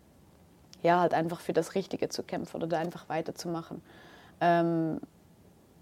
ja, 0.82 1.00
halt 1.00 1.14
einfach 1.14 1.40
für 1.40 1.54
das 1.54 1.76
Richtige 1.76 2.10
zu 2.10 2.24
kämpfen 2.24 2.62
oder 2.62 2.78
einfach 2.78 3.10
weiterzumachen. 3.10 3.82
Ähm, 4.42 5.00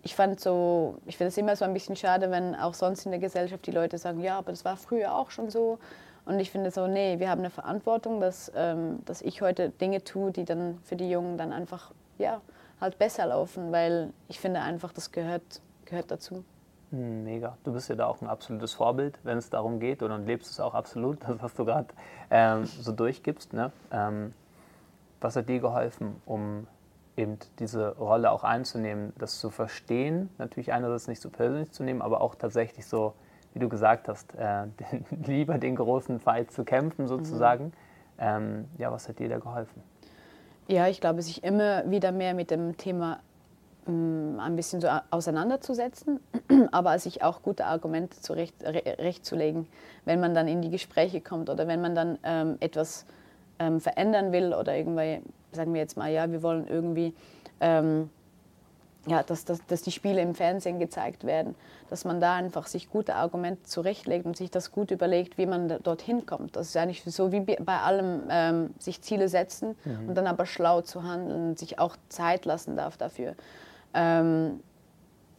ich 0.04 0.16
fand 0.16 0.40
so, 0.40 1.00
ich 1.06 1.18
finde 1.18 1.30
es 1.30 1.38
immer 1.38 1.56
so 1.56 1.66
ein 1.66 1.74
bisschen 1.74 1.96
schade, 1.96 2.32
wenn 2.32 2.56
auch 2.56 2.74
sonst 2.74 3.06
in 3.06 3.12
der 3.12 3.20
Gesellschaft 3.20 3.66
die 3.68 3.72
Leute 3.72 3.98
sagen, 3.98 4.22
ja, 4.22 4.38
aber 4.38 4.52
das 4.52 4.64
war 4.64 4.78
früher 4.78 5.14
auch 5.14 5.32
schon 5.32 5.50
so. 5.50 5.80
Und 6.26 6.40
ich 6.40 6.52
finde 6.52 6.72
so, 6.72 6.88
nee, 6.88 7.20
wir 7.20 7.30
haben 7.30 7.40
eine 7.40 7.50
Verantwortung, 7.50 8.20
dass, 8.20 8.52
ähm, 8.56 9.00
dass 9.06 9.22
ich 9.22 9.42
heute 9.42 9.70
Dinge 9.70 10.04
tue, 10.04 10.32
die 10.32 10.46
dann 10.46 10.78
für 10.84 10.96
die 10.96 11.10
Jungen 11.10 11.38
dann 11.38 11.54
einfach, 11.54 11.92
ja, 12.18 12.42
halt 12.82 12.98
besser 13.00 13.28
laufen, 13.28 13.72
weil 13.72 14.14
ich 14.28 14.40
finde 14.40 14.62
einfach, 14.62 14.94
das 14.94 15.12
gehört, 15.12 15.62
gehört 15.86 16.12
dazu. 16.12 16.44
Hm, 16.92 17.24
mega. 17.24 17.58
Du 17.64 17.74
bist 17.74 17.90
ja 17.90 17.96
da 17.96 18.08
auch 18.08 18.22
ein 18.22 18.28
absolutes 18.28 18.74
Vorbild, 18.74 19.20
wenn 19.24 19.38
es 19.38 19.50
darum 19.50 19.80
geht, 19.80 20.02
und 20.02 20.26
lebst 20.26 20.52
es 20.52 20.60
auch 20.60 20.74
absolut, 20.74 21.20
das, 21.28 21.42
was 21.42 21.54
du 21.54 21.66
gerade 21.66 21.88
ähm, 22.30 22.66
so 22.66 22.92
durchgibst. 22.92 23.54
Ne? 23.54 23.72
Ähm, 23.92 24.34
was 25.22 25.36
hat 25.36 25.50
dir 25.50 25.60
geholfen, 25.60 26.22
um 26.26 26.68
eben 27.16 27.40
diese 27.60 27.96
Rolle 27.98 28.32
auch 28.32 28.44
einzunehmen, 28.44 29.14
das 29.18 29.40
zu 29.40 29.50
verstehen, 29.50 30.30
natürlich 30.38 30.72
einerseits 30.72 31.08
nicht 31.08 31.22
so 31.22 31.30
persönlich 31.30 31.72
zu 31.72 31.84
nehmen, 31.84 32.02
aber 32.02 32.22
auch 32.22 32.36
tatsächlich 32.36 32.86
so, 32.86 33.14
wie 33.54 33.60
du 33.60 33.70
gesagt 33.70 34.08
hast, 34.08 34.36
äh, 34.36 34.68
den, 34.92 35.06
lieber 35.26 35.58
den 35.58 35.76
großen 35.76 36.20
Fight 36.20 36.52
zu 36.52 36.64
kämpfen 36.64 37.08
sozusagen. 37.08 37.66
Mhm. 37.66 37.72
Ähm, 38.20 38.66
ja, 38.78 38.92
was 38.92 39.10
hat 39.10 39.20
dir 39.20 39.30
da 39.30 39.40
geholfen? 39.40 39.82
Ja, 40.68 40.88
ich 40.88 41.02
glaube, 41.02 41.22
sich 41.22 41.44
immer 41.44 41.90
wieder 41.90 42.12
mehr 42.12 42.34
mit 42.34 42.52
dem 42.52 42.78
Thema 42.78 43.20
ähm, 43.88 44.38
ein 44.40 44.56
bisschen 44.56 44.82
so 44.82 44.90
auseinanderzusetzen, 45.10 46.20
aber 46.72 47.00
sich 47.00 47.24
auch 47.24 47.42
gute 47.42 47.66
Argumente 47.66 48.20
zurechtzulegen, 48.22 49.68
wenn 50.06 50.20
man 50.20 50.34
dann 50.34 50.48
in 50.48 50.62
die 50.62 50.70
Gespräche 50.70 51.22
kommt 51.22 51.50
oder 51.50 51.68
wenn 51.68 51.82
man 51.82 51.96
dann 51.96 52.20
ähm, 52.24 52.58
etwas 52.60 53.06
ähm, 53.60 53.80
verändern 53.80 54.32
will 54.32 54.54
oder 54.54 54.76
irgendwie, 54.76 55.22
sagen 55.52 55.74
wir 55.74 55.82
jetzt 55.82 55.98
mal, 55.98 56.12
ja, 56.12 56.32
wir 56.32 56.44
wollen 56.44 56.68
irgendwie, 56.68 57.14
ähm, 57.60 58.10
ja, 59.08 59.24
dass, 59.24 59.46
dass, 59.46 59.66
dass 59.68 59.82
die 59.82 59.92
Spiele 59.92 60.22
im 60.22 60.36
Fernsehen 60.36 60.80
gezeigt 60.80 61.24
werden, 61.24 61.56
dass 61.90 62.04
man 62.04 62.20
da 62.20 62.36
einfach 62.36 62.68
sich 62.68 62.90
gute 62.90 63.16
Argumente 63.16 63.64
zurechtlegt 63.64 64.26
und 64.26 64.36
sich 64.36 64.52
das 64.52 64.72
gut 64.72 64.92
überlegt, 64.92 65.38
wie 65.38 65.46
man 65.46 65.82
dorthin 65.84 66.26
kommt. 66.26 66.56
Das 66.56 66.68
ist 66.68 66.78
eigentlich 66.78 67.04
so 67.04 67.32
wie 67.32 67.40
bei 67.40 67.80
allem, 67.80 68.24
ähm, 68.30 68.74
sich 68.80 69.02
Ziele 69.02 69.30
setzen 69.30 69.76
mhm. 69.86 70.10
und 70.10 70.16
dann 70.16 70.28
aber 70.28 70.46
schlau 70.46 70.82
zu 70.82 71.04
handeln 71.04 71.50
und 71.50 71.60
sich 71.60 71.80
auch 71.80 71.96
Zeit 72.10 72.46
lassen 72.46 72.76
darf 72.76 72.98
dafür. 72.98 73.36
Ähm, 73.94 74.60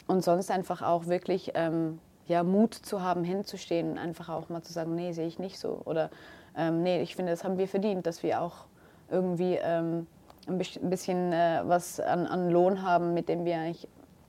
und 0.06 0.24
sonst 0.24 0.50
einfach 0.50 0.80
auch 0.80 1.06
wirklich 1.06 1.52
ähm, 1.54 1.98
ja, 2.26 2.42
Mut 2.42 2.74
zu 2.74 3.02
haben, 3.02 3.24
hinzustehen 3.24 3.92
und 3.92 3.98
einfach 3.98 4.30
auch 4.30 4.48
mal 4.48 4.62
zu 4.62 4.72
sagen, 4.72 4.94
nee, 4.94 5.12
sehe 5.12 5.26
ich 5.26 5.38
nicht 5.38 5.58
so. 5.58 5.82
Oder 5.84 6.10
ähm, 6.58 6.82
nee, 6.82 7.00
ich 7.00 7.16
finde, 7.16 7.32
das 7.32 7.44
haben 7.44 7.56
wir 7.56 7.68
verdient, 7.68 8.06
dass 8.06 8.22
wir 8.22 8.42
auch 8.42 8.66
irgendwie 9.10 9.54
ähm, 9.54 10.06
ein 10.48 10.58
bisschen 10.58 11.32
äh, 11.32 11.62
was 11.64 12.00
an, 12.00 12.26
an, 12.26 12.50
Lohn 12.50 12.82
haben, 12.82 13.14
mit 13.14 13.28
dem 13.28 13.44
wir 13.44 13.56
eigentlich 13.56 13.88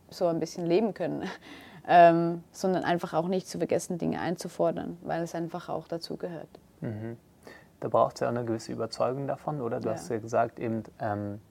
so 0.10 0.28
ein 0.28 0.40
bisschen 0.40 0.66
leben 0.66 0.94
können. 0.94 1.24
ähm, 1.88 2.44
sondern 2.52 2.84
einfach 2.84 3.14
auch 3.14 3.28
nicht 3.28 3.48
zu 3.48 3.58
vergessen, 3.58 3.98
Dinge 3.98 4.20
einzufordern, 4.20 4.98
weil 5.02 5.24
es 5.24 5.34
einfach 5.34 5.70
auch 5.70 5.88
dazu 5.88 6.18
gehört. 6.18 6.48
Mhm. 6.82 7.18
Da 7.80 7.88
braucht 7.88 8.16
es 8.16 8.20
ja 8.20 8.28
auch 8.28 8.32
eine 8.32 8.46
gewisse 8.46 8.72
Überzeugung 8.72 9.26
davon, 9.26 9.60
oder? 9.60 9.80
Du 9.80 9.88
ja. 9.88 9.96
hast 9.96 10.10
ja 10.10 10.20
gesagt, 10.20 10.60
eben, 10.60 10.84
ähm, 11.00 11.42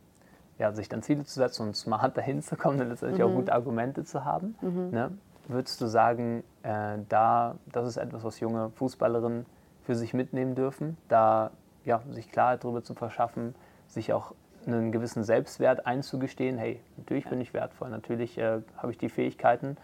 ja, 0.58 0.72
sich 0.72 0.88
dann 0.88 1.02
Ziele 1.02 1.24
zu 1.24 1.34
setzen 1.34 1.68
und 1.68 1.76
smart 1.76 2.16
dahin 2.16 2.40
zu 2.40 2.56
kommen 2.56 2.80
und 2.80 2.88
letztendlich 2.88 3.20
mhm. 3.20 3.32
auch 3.32 3.34
gute 3.34 3.52
Argumente 3.52 4.04
zu 4.04 4.24
haben. 4.24 4.56
Mhm. 4.60 4.90
Ne? 4.90 5.10
Würdest 5.48 5.80
du 5.80 5.86
sagen, 5.86 6.44
äh, 6.62 6.98
da, 7.08 7.56
das 7.72 7.88
ist 7.88 7.96
etwas, 7.96 8.22
was 8.22 8.38
junge 8.38 8.70
Fußballerinnen 8.70 9.44
für 9.88 9.94
sich 9.94 10.12
mitnehmen 10.12 10.54
dürfen, 10.54 10.98
da 11.08 11.50
ja, 11.86 12.02
sich 12.10 12.30
Klarheit 12.30 12.62
darüber 12.62 12.82
zu 12.82 12.92
verschaffen, 12.92 13.54
sich 13.86 14.12
auch 14.12 14.34
einen 14.66 14.92
gewissen 14.92 15.24
Selbstwert 15.24 15.86
einzugestehen, 15.86 16.58
hey, 16.58 16.82
natürlich 16.98 17.26
bin 17.26 17.40
ich 17.40 17.54
wertvoll, 17.54 17.88
natürlich 17.88 18.36
äh, 18.36 18.60
habe 18.76 18.92
ich 18.92 18.98
die 18.98 19.08
Fähigkeiten 19.08 19.78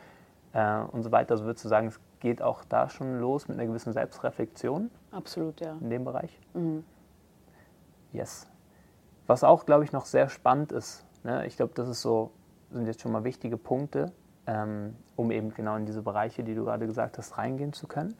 äh, 0.52 0.80
und 0.80 1.04
so 1.04 1.10
weiter. 1.10 1.30
Also 1.30 1.46
würdest 1.46 1.64
du 1.64 1.70
sagen, 1.70 1.86
es 1.86 1.98
geht 2.20 2.42
auch 2.42 2.64
da 2.66 2.90
schon 2.90 3.18
los 3.18 3.48
mit 3.48 3.58
einer 3.58 3.66
gewissen 3.66 3.94
Selbstreflexion? 3.94 4.90
Absolut, 5.10 5.62
ja. 5.62 5.74
In 5.80 5.88
dem 5.88 6.04
Bereich? 6.04 6.38
Mhm. 6.52 6.84
Yes. 8.12 8.46
Was 9.26 9.42
auch, 9.42 9.64
glaube 9.64 9.84
ich, 9.84 9.92
noch 9.92 10.04
sehr 10.04 10.28
spannend 10.28 10.70
ist, 10.70 11.06
ne? 11.22 11.46
ich 11.46 11.56
glaube, 11.56 11.72
das 11.74 11.88
ist 11.88 12.02
so, 12.02 12.30
sind 12.70 12.86
jetzt 12.86 13.00
schon 13.00 13.12
mal 13.12 13.24
wichtige 13.24 13.56
Punkte, 13.56 14.12
ähm, 14.46 14.96
um 15.16 15.30
eben 15.30 15.54
genau 15.54 15.76
in 15.76 15.86
diese 15.86 16.02
Bereiche, 16.02 16.44
die 16.44 16.54
du 16.54 16.64
gerade 16.64 16.86
gesagt 16.86 17.16
hast, 17.16 17.38
reingehen 17.38 17.72
zu 17.72 17.86
können. 17.86 18.12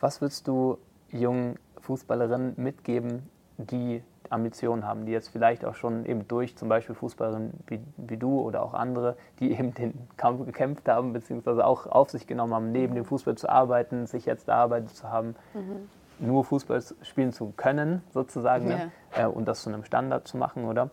Was 0.00 0.20
würdest 0.20 0.48
du 0.48 0.78
jungen 1.12 1.56
Fußballerinnen 1.80 2.54
mitgeben, 2.56 3.28
die 3.58 4.02
Ambitionen 4.30 4.86
haben, 4.86 5.06
die 5.06 5.12
jetzt 5.12 5.28
vielleicht 5.28 5.64
auch 5.64 5.74
schon 5.74 6.06
eben 6.06 6.26
durch 6.28 6.56
zum 6.56 6.68
Beispiel 6.68 6.94
Fußballerinnen 6.94 7.52
wie, 7.66 7.80
wie 7.96 8.16
du 8.16 8.40
oder 8.40 8.62
auch 8.62 8.74
andere, 8.74 9.16
die 9.40 9.52
eben 9.58 9.74
den 9.74 10.08
Kampf 10.16 10.44
gekämpft 10.46 10.88
haben, 10.88 11.12
beziehungsweise 11.12 11.66
auch 11.66 11.86
auf 11.86 12.10
sich 12.10 12.26
genommen 12.26 12.54
haben, 12.54 12.72
neben 12.72 12.94
dem 12.94 13.04
Fußball 13.04 13.36
zu 13.36 13.48
arbeiten, 13.48 14.06
sich 14.06 14.26
jetzt 14.26 14.48
erarbeitet 14.48 14.90
zu 14.90 15.10
haben, 15.10 15.34
mhm. 15.52 15.88
nur 16.26 16.44
Fußball 16.44 16.80
spielen 17.02 17.32
zu 17.32 17.52
können, 17.56 18.02
sozusagen, 18.10 18.70
ja. 18.70 18.76
ne? 18.76 18.92
äh, 19.16 19.26
und 19.26 19.46
das 19.48 19.62
zu 19.62 19.70
einem 19.70 19.84
Standard 19.84 20.28
zu 20.28 20.36
machen, 20.36 20.64
oder? 20.64 20.90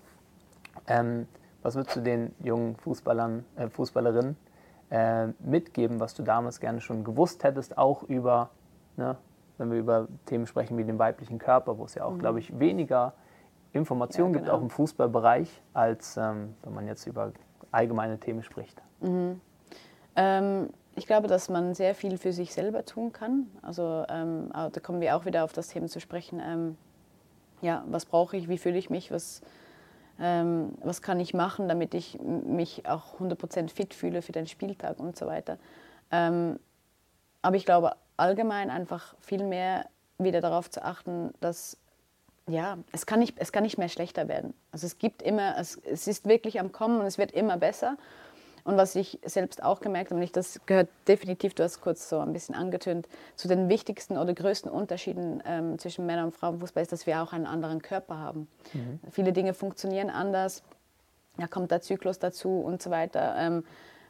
Ähm, 0.87 1.27
was 1.61 1.75
würdest 1.75 1.95
du 1.95 2.01
den 2.01 2.33
jungen 2.39 2.75
Fußballern, 2.77 3.45
äh, 3.55 3.69
Fußballerinnen 3.69 4.37
äh, 4.89 5.27
mitgeben, 5.39 5.99
was 5.99 6.13
du 6.13 6.23
damals 6.23 6.59
gerne 6.59 6.81
schon 6.81 7.03
gewusst 7.03 7.43
hättest, 7.43 7.77
auch 7.77 8.03
über 8.03 8.49
ne, 8.95 9.17
wenn 9.57 9.71
wir 9.71 9.79
über 9.79 10.07
Themen 10.25 10.47
sprechen 10.47 10.77
wie 10.77 10.83
den 10.83 10.99
weiblichen 10.99 11.39
Körper, 11.39 11.77
wo 11.77 11.85
es 11.85 11.95
ja 11.95 12.05
auch, 12.05 12.13
mhm. 12.13 12.19
glaube 12.19 12.39
ich, 12.39 12.59
weniger 12.59 13.13
Informationen 13.73 14.33
ja, 14.33 14.39
genau. 14.39 14.51
gibt, 14.51 14.57
auch 14.57 14.61
im 14.61 14.69
Fußballbereich, 14.69 15.61
als 15.73 16.17
ähm, 16.17 16.55
wenn 16.63 16.73
man 16.73 16.87
jetzt 16.87 17.05
über 17.05 17.31
allgemeine 17.71 18.19
Themen 18.19 18.43
spricht. 18.43 18.81
Mhm. 19.01 19.41
Ähm, 20.15 20.69
ich 20.95 21.05
glaube, 21.05 21.27
dass 21.27 21.47
man 21.47 21.75
sehr 21.75 21.93
viel 21.93 22.17
für 22.17 22.33
sich 22.33 22.53
selber 22.53 22.83
tun 22.85 23.13
kann. 23.13 23.47
Also 23.61 24.03
ähm, 24.09 24.49
da 24.51 24.79
kommen 24.81 24.99
wir 24.99 25.15
auch 25.15 25.25
wieder 25.25 25.43
auf 25.43 25.53
das 25.53 25.67
Thema 25.67 25.87
zu 25.87 25.99
sprechen. 25.99 26.41
Ähm, 26.43 26.77
ja, 27.61 27.83
was 27.87 28.05
brauche 28.05 28.35
ich, 28.35 28.49
wie 28.49 28.57
fühle 28.57 28.77
ich 28.77 28.89
mich, 28.89 29.11
was, 29.11 29.41
ähm, 30.19 30.73
was 30.81 31.03
kann 31.03 31.19
ich 31.19 31.35
machen, 31.35 31.67
damit 31.67 31.93
ich 31.93 32.19
mich 32.19 32.87
auch 32.87 33.19
100% 33.19 33.69
fit 33.69 33.93
fühle 33.93 34.23
für 34.23 34.31
den 34.31 34.47
Spieltag 34.47 34.99
und 34.99 35.15
so 35.15 35.27
weiter. 35.27 35.59
Ähm, 36.11 36.59
aber 37.43 37.57
ich 37.57 37.65
glaube 37.65 37.93
allgemein 38.17 38.69
einfach 38.69 39.15
viel 39.21 39.43
mehr 39.43 39.87
wieder 40.17 40.41
darauf 40.41 40.69
zu 40.69 40.83
achten, 40.83 41.33
dass 41.39 41.77
ja, 42.49 42.77
es 42.91 43.05
kann 43.05 43.19
nicht, 43.19 43.35
es 43.37 43.51
kann 43.51 43.63
nicht 43.63 43.77
mehr 43.77 43.89
schlechter 43.89 44.27
werden. 44.27 44.53
Also 44.71 44.87
es 44.87 44.97
gibt 44.97 45.21
immer, 45.21 45.57
es, 45.57 45.75
es 45.83 46.07
ist 46.07 46.27
wirklich 46.27 46.59
am 46.59 46.71
Kommen 46.71 46.99
und 46.99 47.05
es 47.05 47.17
wird 47.17 47.31
immer 47.31 47.57
besser. 47.57 47.97
Und 48.63 48.75
was 48.75 48.95
ich 48.95 49.19
selbst 49.23 49.63
auch 49.63 49.79
gemerkt 49.79 50.11
habe, 50.11 50.17
und 50.17 50.23
ich, 50.23 50.31
das 50.31 50.59
gehört 50.65 50.89
definitiv, 51.07 51.53
du 51.53 51.63
hast 51.63 51.79
kurz 51.79 52.09
so 52.09 52.19
ein 52.19 52.33
bisschen 52.33 52.53
angetönt, 52.53 53.07
zu 53.35 53.47
den 53.47 53.69
wichtigsten 53.69 54.17
oder 54.17 54.33
größten 54.33 54.69
Unterschieden 54.69 55.41
ähm, 55.45 55.79
zwischen 55.79 56.05
Männern 56.05 56.25
und 56.25 56.35
Frauenfußball 56.35 56.83
ist, 56.83 56.91
dass 56.91 57.05
wir 57.05 57.21
auch 57.21 57.31
einen 57.31 57.45
anderen 57.45 57.81
Körper 57.81 58.17
haben. 58.17 58.47
Mhm. 58.73 58.99
Viele 59.11 59.31
Dinge 59.31 59.53
funktionieren 59.53 60.09
anders, 60.09 60.63
da 61.37 61.47
kommt 61.47 61.71
der 61.71 61.81
Zyklus 61.81 62.19
dazu 62.19 62.59
und 62.59 62.81
so 62.81 62.89
weiter, 62.89 63.35
ähm, 63.37 63.63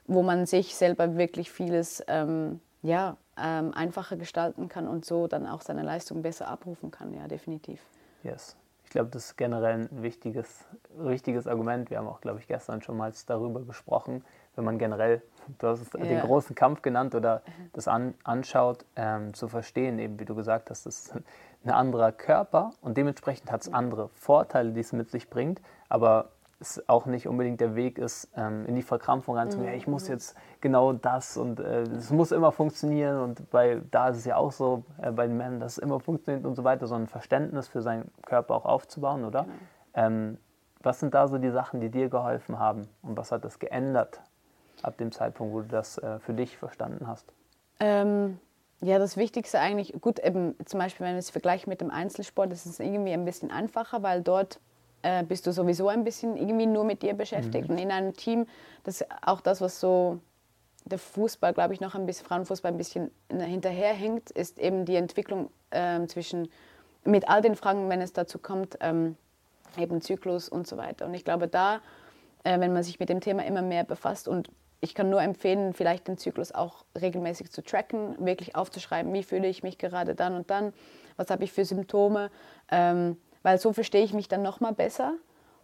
wo 0.07 0.23
man 0.23 0.45
sich 0.45 0.75
selber 0.75 1.17
wirklich 1.17 1.51
vieles 1.51 2.03
ähm, 2.07 2.59
ja, 2.81 3.17
ähm, 3.41 3.73
einfacher 3.73 4.17
gestalten 4.17 4.69
kann 4.69 4.87
und 4.87 5.05
so 5.05 5.27
dann 5.27 5.45
auch 5.45 5.61
seine 5.61 5.83
Leistung 5.83 6.21
besser 6.21 6.47
abrufen 6.47 6.91
kann, 6.91 7.13
ja, 7.13 7.27
definitiv. 7.27 7.81
Yes. 8.23 8.55
Ich 8.87 8.91
glaube, 8.91 9.09
das 9.09 9.25
ist 9.25 9.37
generell 9.37 9.81
ein 9.81 10.01
wichtiges, 10.01 10.63
wichtiges 10.95 11.45
Argument. 11.45 11.89
Wir 11.89 11.97
haben 11.97 12.07
auch, 12.07 12.21
glaube 12.21 12.39
ich, 12.39 12.47
gestern 12.47 12.81
schon 12.81 12.95
mal 12.95 13.11
darüber 13.25 13.61
gesprochen, 13.61 14.23
wenn 14.55 14.63
man 14.63 14.79
generell, 14.79 15.21
du 15.59 15.67
hast 15.67 15.81
es 15.81 15.93
yeah. 15.93 16.05
den 16.05 16.21
großen 16.21 16.55
Kampf 16.55 16.81
genannt 16.81 17.13
oder 17.13 17.41
das 17.73 17.89
an, 17.89 18.13
anschaut, 18.23 18.85
ähm, 18.95 19.33
zu 19.33 19.49
verstehen, 19.49 19.99
eben 19.99 20.19
wie 20.19 20.25
du 20.25 20.35
gesagt 20.35 20.69
hast, 20.69 20.85
das 20.85 21.07
ist 21.07 21.15
ein 21.65 21.69
anderer 21.69 22.13
Körper 22.13 22.71
und 22.81 22.95
dementsprechend 22.95 23.51
hat 23.51 23.61
es 23.61 23.73
andere 23.73 24.07
Vorteile, 24.09 24.71
die 24.71 24.79
es 24.79 24.93
mit 24.93 25.11
sich 25.11 25.29
bringt, 25.29 25.61
aber 25.89 26.29
es 26.59 26.87
auch 26.89 27.05
nicht 27.05 27.27
unbedingt 27.27 27.61
der 27.61 27.75
Weg 27.75 27.97
ist, 27.97 28.29
ähm, 28.35 28.65
in 28.65 28.75
die 28.75 28.81
Verkrampfung 28.81 29.35
reinzugehen. 29.35 29.71
Mhm. 29.71 29.77
Ich 29.77 29.87
muss 29.87 30.07
jetzt 30.07 30.35
genau 30.59 30.93
das 30.93 31.37
und 31.37 31.59
äh, 31.59 31.81
es 31.83 32.09
muss 32.09 32.31
immer 32.31 32.51
funktionieren 32.51 33.19
und 33.21 33.49
bei, 33.51 33.81
da 33.91 34.09
ist 34.09 34.17
es 34.17 34.25
ja 34.25 34.37
auch 34.37 34.51
so, 34.51 34.83
äh, 35.01 35.11
bei 35.11 35.27
den 35.27 35.37
Männern, 35.37 35.59
dass 35.59 35.73
es 35.73 35.77
immer 35.77 35.99
funktioniert 35.99 36.45
und 36.45 36.55
so 36.55 36.63
weiter, 36.63 36.87
sondern 36.87 37.07
Verständnis 37.07 37.67
für 37.67 37.81
seinen 37.81 38.11
Körper 38.23 38.55
auch 38.55 38.65
aufzubauen, 38.65 39.23
oder? 39.23 39.43
Mhm. 39.43 39.49
Ähm, 39.93 40.37
was 40.81 40.99
sind 40.99 41.13
da 41.13 41.27
so 41.27 41.37
die 41.37 41.51
Sachen, 41.51 41.79
die 41.79 41.89
dir 41.89 42.09
geholfen 42.09 42.59
haben 42.59 42.87
und 43.01 43.17
was 43.17 43.31
hat 43.31 43.43
das 43.43 43.59
geändert 43.59 44.21
ab 44.81 44.97
dem 44.97 45.11
Zeitpunkt, 45.11 45.53
wo 45.53 45.61
du 45.61 45.67
das 45.67 45.97
äh, 45.97 46.19
für 46.19 46.33
dich 46.33 46.57
verstanden 46.57 47.07
hast? 47.07 47.33
Ähm, 47.79 48.39
ja, 48.81 48.99
das 48.99 49.17
Wichtigste 49.17 49.59
eigentlich, 49.59 49.93
gut, 50.01 50.19
eben 50.19 50.55
zum 50.65 50.79
Beispiel, 50.79 51.05
wenn 51.05 51.13
wir 51.13 51.19
es 51.19 51.29
vergleichen 51.29 51.69
mit 51.69 51.81
dem 51.81 51.91
Einzelsport, 51.91 52.51
das 52.51 52.65
ist 52.65 52.79
irgendwie 52.79 53.11
ein 53.11 53.25
bisschen 53.25 53.51
einfacher, 53.51 54.03
weil 54.03 54.21
dort 54.21 54.59
äh, 55.01 55.23
bist 55.23 55.47
du 55.47 55.51
sowieso 55.51 55.89
ein 55.89 56.03
bisschen 56.03 56.37
irgendwie 56.37 56.65
nur 56.65 56.83
mit 56.83 57.01
dir 57.01 57.13
beschäftigt. 57.13 57.69
Mhm. 57.69 57.75
Und 57.75 57.81
in 57.81 57.91
einem 57.91 58.13
Team, 58.13 58.47
das 58.83 59.01
ist 59.01 59.07
auch 59.25 59.41
das, 59.41 59.61
was 59.61 59.79
so 59.79 60.19
der 60.85 60.99
Fußball, 60.99 61.53
glaube 61.53 61.73
ich, 61.73 61.81
noch 61.81 61.95
ein 61.95 62.05
bisschen, 62.05 62.25
Frauenfußball 62.25 62.71
ein 62.71 62.77
bisschen 62.77 63.11
hinterherhängt, 63.29 64.31
ist 64.31 64.57
eben 64.57 64.85
die 64.85 64.95
Entwicklung 64.95 65.49
ähm, 65.71 66.07
zwischen, 66.07 66.49
mit 67.03 67.29
all 67.29 67.41
den 67.41 67.55
Fragen, 67.55 67.89
wenn 67.89 68.01
es 68.01 68.13
dazu 68.13 68.39
kommt, 68.39 68.77
ähm, 68.79 69.17
eben 69.77 70.01
Zyklus 70.01 70.49
und 70.49 70.67
so 70.67 70.77
weiter. 70.77 71.05
Und 71.05 71.13
ich 71.13 71.25
glaube, 71.25 71.47
da, 71.47 71.81
äh, 72.43 72.59
wenn 72.59 72.73
man 72.73 72.83
sich 72.83 72.99
mit 72.99 73.09
dem 73.09 73.19
Thema 73.19 73.45
immer 73.45 73.61
mehr 73.61 73.83
befasst 73.83 74.27
und 74.27 74.49
ich 74.79 74.93
kann 74.93 75.09
nur 75.09 75.21
empfehlen, 75.21 75.73
vielleicht 75.73 76.07
den 76.07 76.17
Zyklus 76.17 76.51
auch 76.51 76.85
regelmäßig 76.99 77.51
zu 77.51 77.63
tracken, 77.63 78.15
wirklich 78.25 78.55
aufzuschreiben, 78.55 79.11
wie 79.13 79.23
fühle 79.23 79.47
ich 79.47 79.63
mich 79.63 79.77
gerade 79.77 80.15
dann 80.15 80.35
und 80.35 80.49
dann, 80.49 80.73
was 81.15 81.29
habe 81.29 81.43
ich 81.43 81.51
für 81.51 81.65
Symptome. 81.65 82.29
Ähm, 82.71 83.17
weil 83.43 83.57
so 83.57 83.73
verstehe 83.73 84.03
ich 84.03 84.13
mich 84.13 84.27
dann 84.27 84.41
nochmal 84.41 84.73
besser 84.73 85.13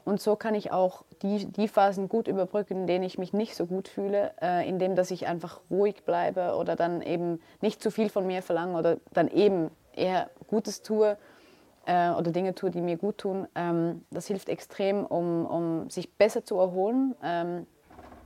und 0.06 0.22
so 0.22 0.36
kann 0.36 0.54
ich 0.54 0.72
auch 0.72 1.04
die, 1.22 1.46
die 1.46 1.68
Phasen 1.68 2.10
gut 2.10 2.28
überbrücken, 2.28 2.82
in 2.82 2.88
denen 2.88 3.06
ich 3.06 3.18
mich 3.18 3.32
nicht 3.32 3.56
so 3.56 3.66
gut 3.66 3.88
fühle, 3.88 4.32
äh, 4.42 4.68
indem 4.68 4.96
dass 4.96 5.12
ich 5.12 5.28
einfach 5.28 5.62
ruhig 5.70 6.04
bleibe 6.04 6.56
oder 6.56 6.76
dann 6.76 7.02
eben 7.02 7.40
nicht 7.62 7.82
zu 7.82 7.90
viel 7.90 8.10
von 8.10 8.28
mir 8.28 8.42
verlange 8.42 8.78
oder 8.78 8.98
dann 9.14 9.30
eben 9.30 9.72
eher 9.94 10.30
Gutes 10.48 10.82
tue 10.82 11.18
äh, 11.86 12.10
oder 12.10 12.32
Dinge 12.32 12.54
tue, 12.54 12.70
die 12.70 12.82
mir 12.82 12.98
gut 12.98 13.20
tun. 13.20 13.48
Ähm, 13.56 14.04
das 14.12 14.28
hilft 14.28 14.50
extrem, 14.50 15.06
um, 15.06 15.46
um 15.46 15.90
sich 15.90 16.14
besser 16.14 16.44
zu 16.44 16.58
erholen. 16.58 17.16
Ähm, 17.24 17.66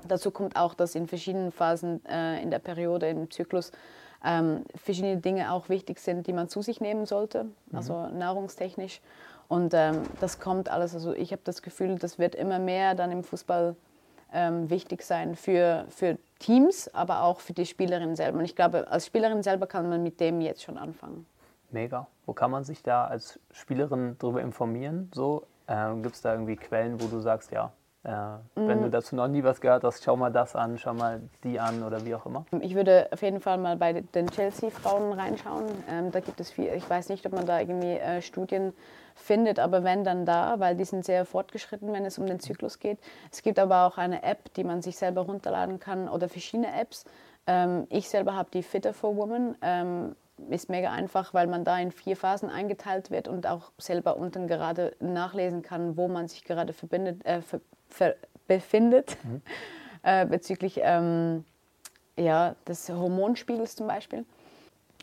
dazu 0.08 0.32
kommt 0.32 0.56
auch, 0.56 0.74
dass 0.74 0.96
in 0.96 1.08
verschiedenen 1.08 1.52
Phasen 1.52 2.04
äh, 2.06 2.42
in 2.42 2.50
der 2.50 2.60
Periode, 2.60 3.08
im 3.08 3.30
Zyklus, 3.30 3.72
ähm, 4.26 4.64
verschiedene 4.76 5.18
Dinge 5.18 5.52
auch 5.52 5.70
wichtig 5.70 6.00
sind, 6.00 6.26
die 6.26 6.34
man 6.34 6.50
zu 6.50 6.64
sich 6.64 6.82
nehmen 6.82 7.06
sollte, 7.06 7.44
mhm. 7.44 7.52
also 7.78 8.08
nahrungstechnisch. 8.08 9.00
Und 9.48 9.74
ähm, 9.74 10.04
das 10.20 10.40
kommt 10.40 10.70
alles, 10.70 10.94
also 10.94 11.14
ich 11.14 11.32
habe 11.32 11.42
das 11.46 11.62
Gefühl, 11.62 11.98
das 11.98 12.20
wird 12.20 12.36
immer 12.36 12.60
mehr 12.60 12.96
dann 12.96 13.12
im 13.12 13.24
Fußball 13.24 13.76
ähm, 14.34 14.70
wichtig 14.70 15.04
sein 15.04 15.36
für, 15.36 15.86
für 15.90 16.18
Teams, 16.40 16.94
aber 16.94 17.24
auch 17.24 17.40
für 17.40 17.54
die 17.54 17.66
Spielerin 17.66 18.16
selber. 18.16 18.40
Und 18.40 18.46
ich 18.46 18.56
glaube, 18.56 18.88
als 18.90 19.06
Spielerin 19.06 19.44
selber 19.44 19.68
kann 19.68 19.90
man 19.90 20.04
mit 20.04 20.20
dem 20.20 20.42
jetzt 20.42 20.64
schon 20.64 20.78
anfangen. 20.78 21.26
Mega. 21.72 22.08
Wo 22.26 22.34
kann 22.34 22.52
man 22.52 22.64
sich 22.64 22.84
da 22.84 23.06
als 23.06 23.40
Spielerin 23.52 24.18
darüber 24.20 24.42
informieren? 24.42 25.10
So, 25.14 25.48
äh, 25.68 25.94
Gibt 25.96 26.16
es 26.16 26.22
da 26.22 26.34
irgendwie 26.34 26.56
Quellen, 26.56 27.02
wo 27.02 27.08
du 27.08 27.20
sagst, 27.20 27.52
ja, 27.52 27.72
äh, 28.08 28.12
wenn 28.56 28.80
du 28.80 28.88
mhm. 28.88 28.92
dazu 28.92 29.18
noch 29.18 29.28
nie 29.28 29.44
was 29.44 29.60
gehört 29.60 29.84
hast, 29.84 30.02
schau 30.02 30.16
mal 30.16 30.32
das 30.32 30.56
an, 30.56 30.78
schau 30.78 30.94
mal 30.94 31.22
die 31.44 31.60
an 31.60 31.84
oder 31.84 32.06
wie 32.06 32.16
auch 32.16 32.26
immer. 32.26 32.46
Ich 32.62 32.74
würde 32.74 33.10
auf 33.12 33.22
jeden 33.22 33.42
Fall 33.42 33.58
mal 33.58 33.76
bei 33.76 34.02
den 34.02 34.28
Chelsea-Frauen 34.28 35.12
reinschauen. 35.12 35.66
Ähm, 35.90 36.12
da 36.12 36.22
gibt 36.22 36.40
es 36.40 36.50
viel, 36.50 36.72
ich 36.74 36.90
weiß 36.90 37.10
nicht, 37.10 37.26
ob 37.26 37.34
man 37.34 37.46
da 37.46 37.60
irgendwie 37.60 37.98
äh, 37.98 38.22
Studien 38.22 38.72
findet, 39.14 39.60
aber 39.60 39.84
wenn 39.84 40.06
dann 40.06 40.26
da, 40.26 40.58
weil 40.60 40.78
die 40.78 40.86
sind 40.86 41.04
sehr 41.04 41.26
fortgeschritten, 41.26 41.92
wenn 41.92 42.06
es 42.06 42.18
um 42.18 42.26
den 42.28 42.40
Zyklus 42.40 42.80
geht. 42.80 42.98
Es 43.30 43.42
gibt 43.42 43.60
aber 43.60 43.86
auch 43.86 43.98
eine 43.98 44.24
App, 44.24 44.54
die 44.54 44.64
man 44.64 44.82
sich 44.82 44.96
selber 44.98 45.24
runterladen 45.24 45.82
kann 45.82 46.08
oder 46.08 46.30
verschiedene 46.30 46.74
Apps. 46.80 47.04
Ähm, 47.46 47.88
ich 47.90 48.08
selber 48.08 48.36
habe 48.36 48.50
die 48.54 48.64
Fitter 48.64 48.94
for 48.94 49.18
Women. 49.18 49.58
Ähm, 49.62 50.16
ist 50.50 50.70
mega 50.70 50.92
einfach, 50.92 51.34
weil 51.34 51.48
man 51.48 51.64
da 51.64 51.78
in 51.80 51.92
vier 51.92 52.16
Phasen 52.16 52.50
eingeteilt 52.50 53.10
wird 53.10 53.28
und 53.28 53.48
auch 53.48 53.72
selber 53.80 54.18
unten 54.18 54.48
gerade 54.48 54.96
nachlesen 55.00 55.64
kann, 55.64 55.98
wo 55.98 56.08
man 56.08 56.28
sich 56.28 56.44
gerade 56.44 56.74
verbindet, 56.74 57.26
äh, 57.26 57.42
befindet 58.48 59.18
mhm. 59.24 59.42
äh, 60.04 60.26
bezüglich 60.26 60.80
ähm, 60.84 61.46
ja, 62.18 62.56
des 62.68 62.90
Hormonspiegels 62.90 63.76
zum 63.76 63.88
Beispiel. 63.88 64.26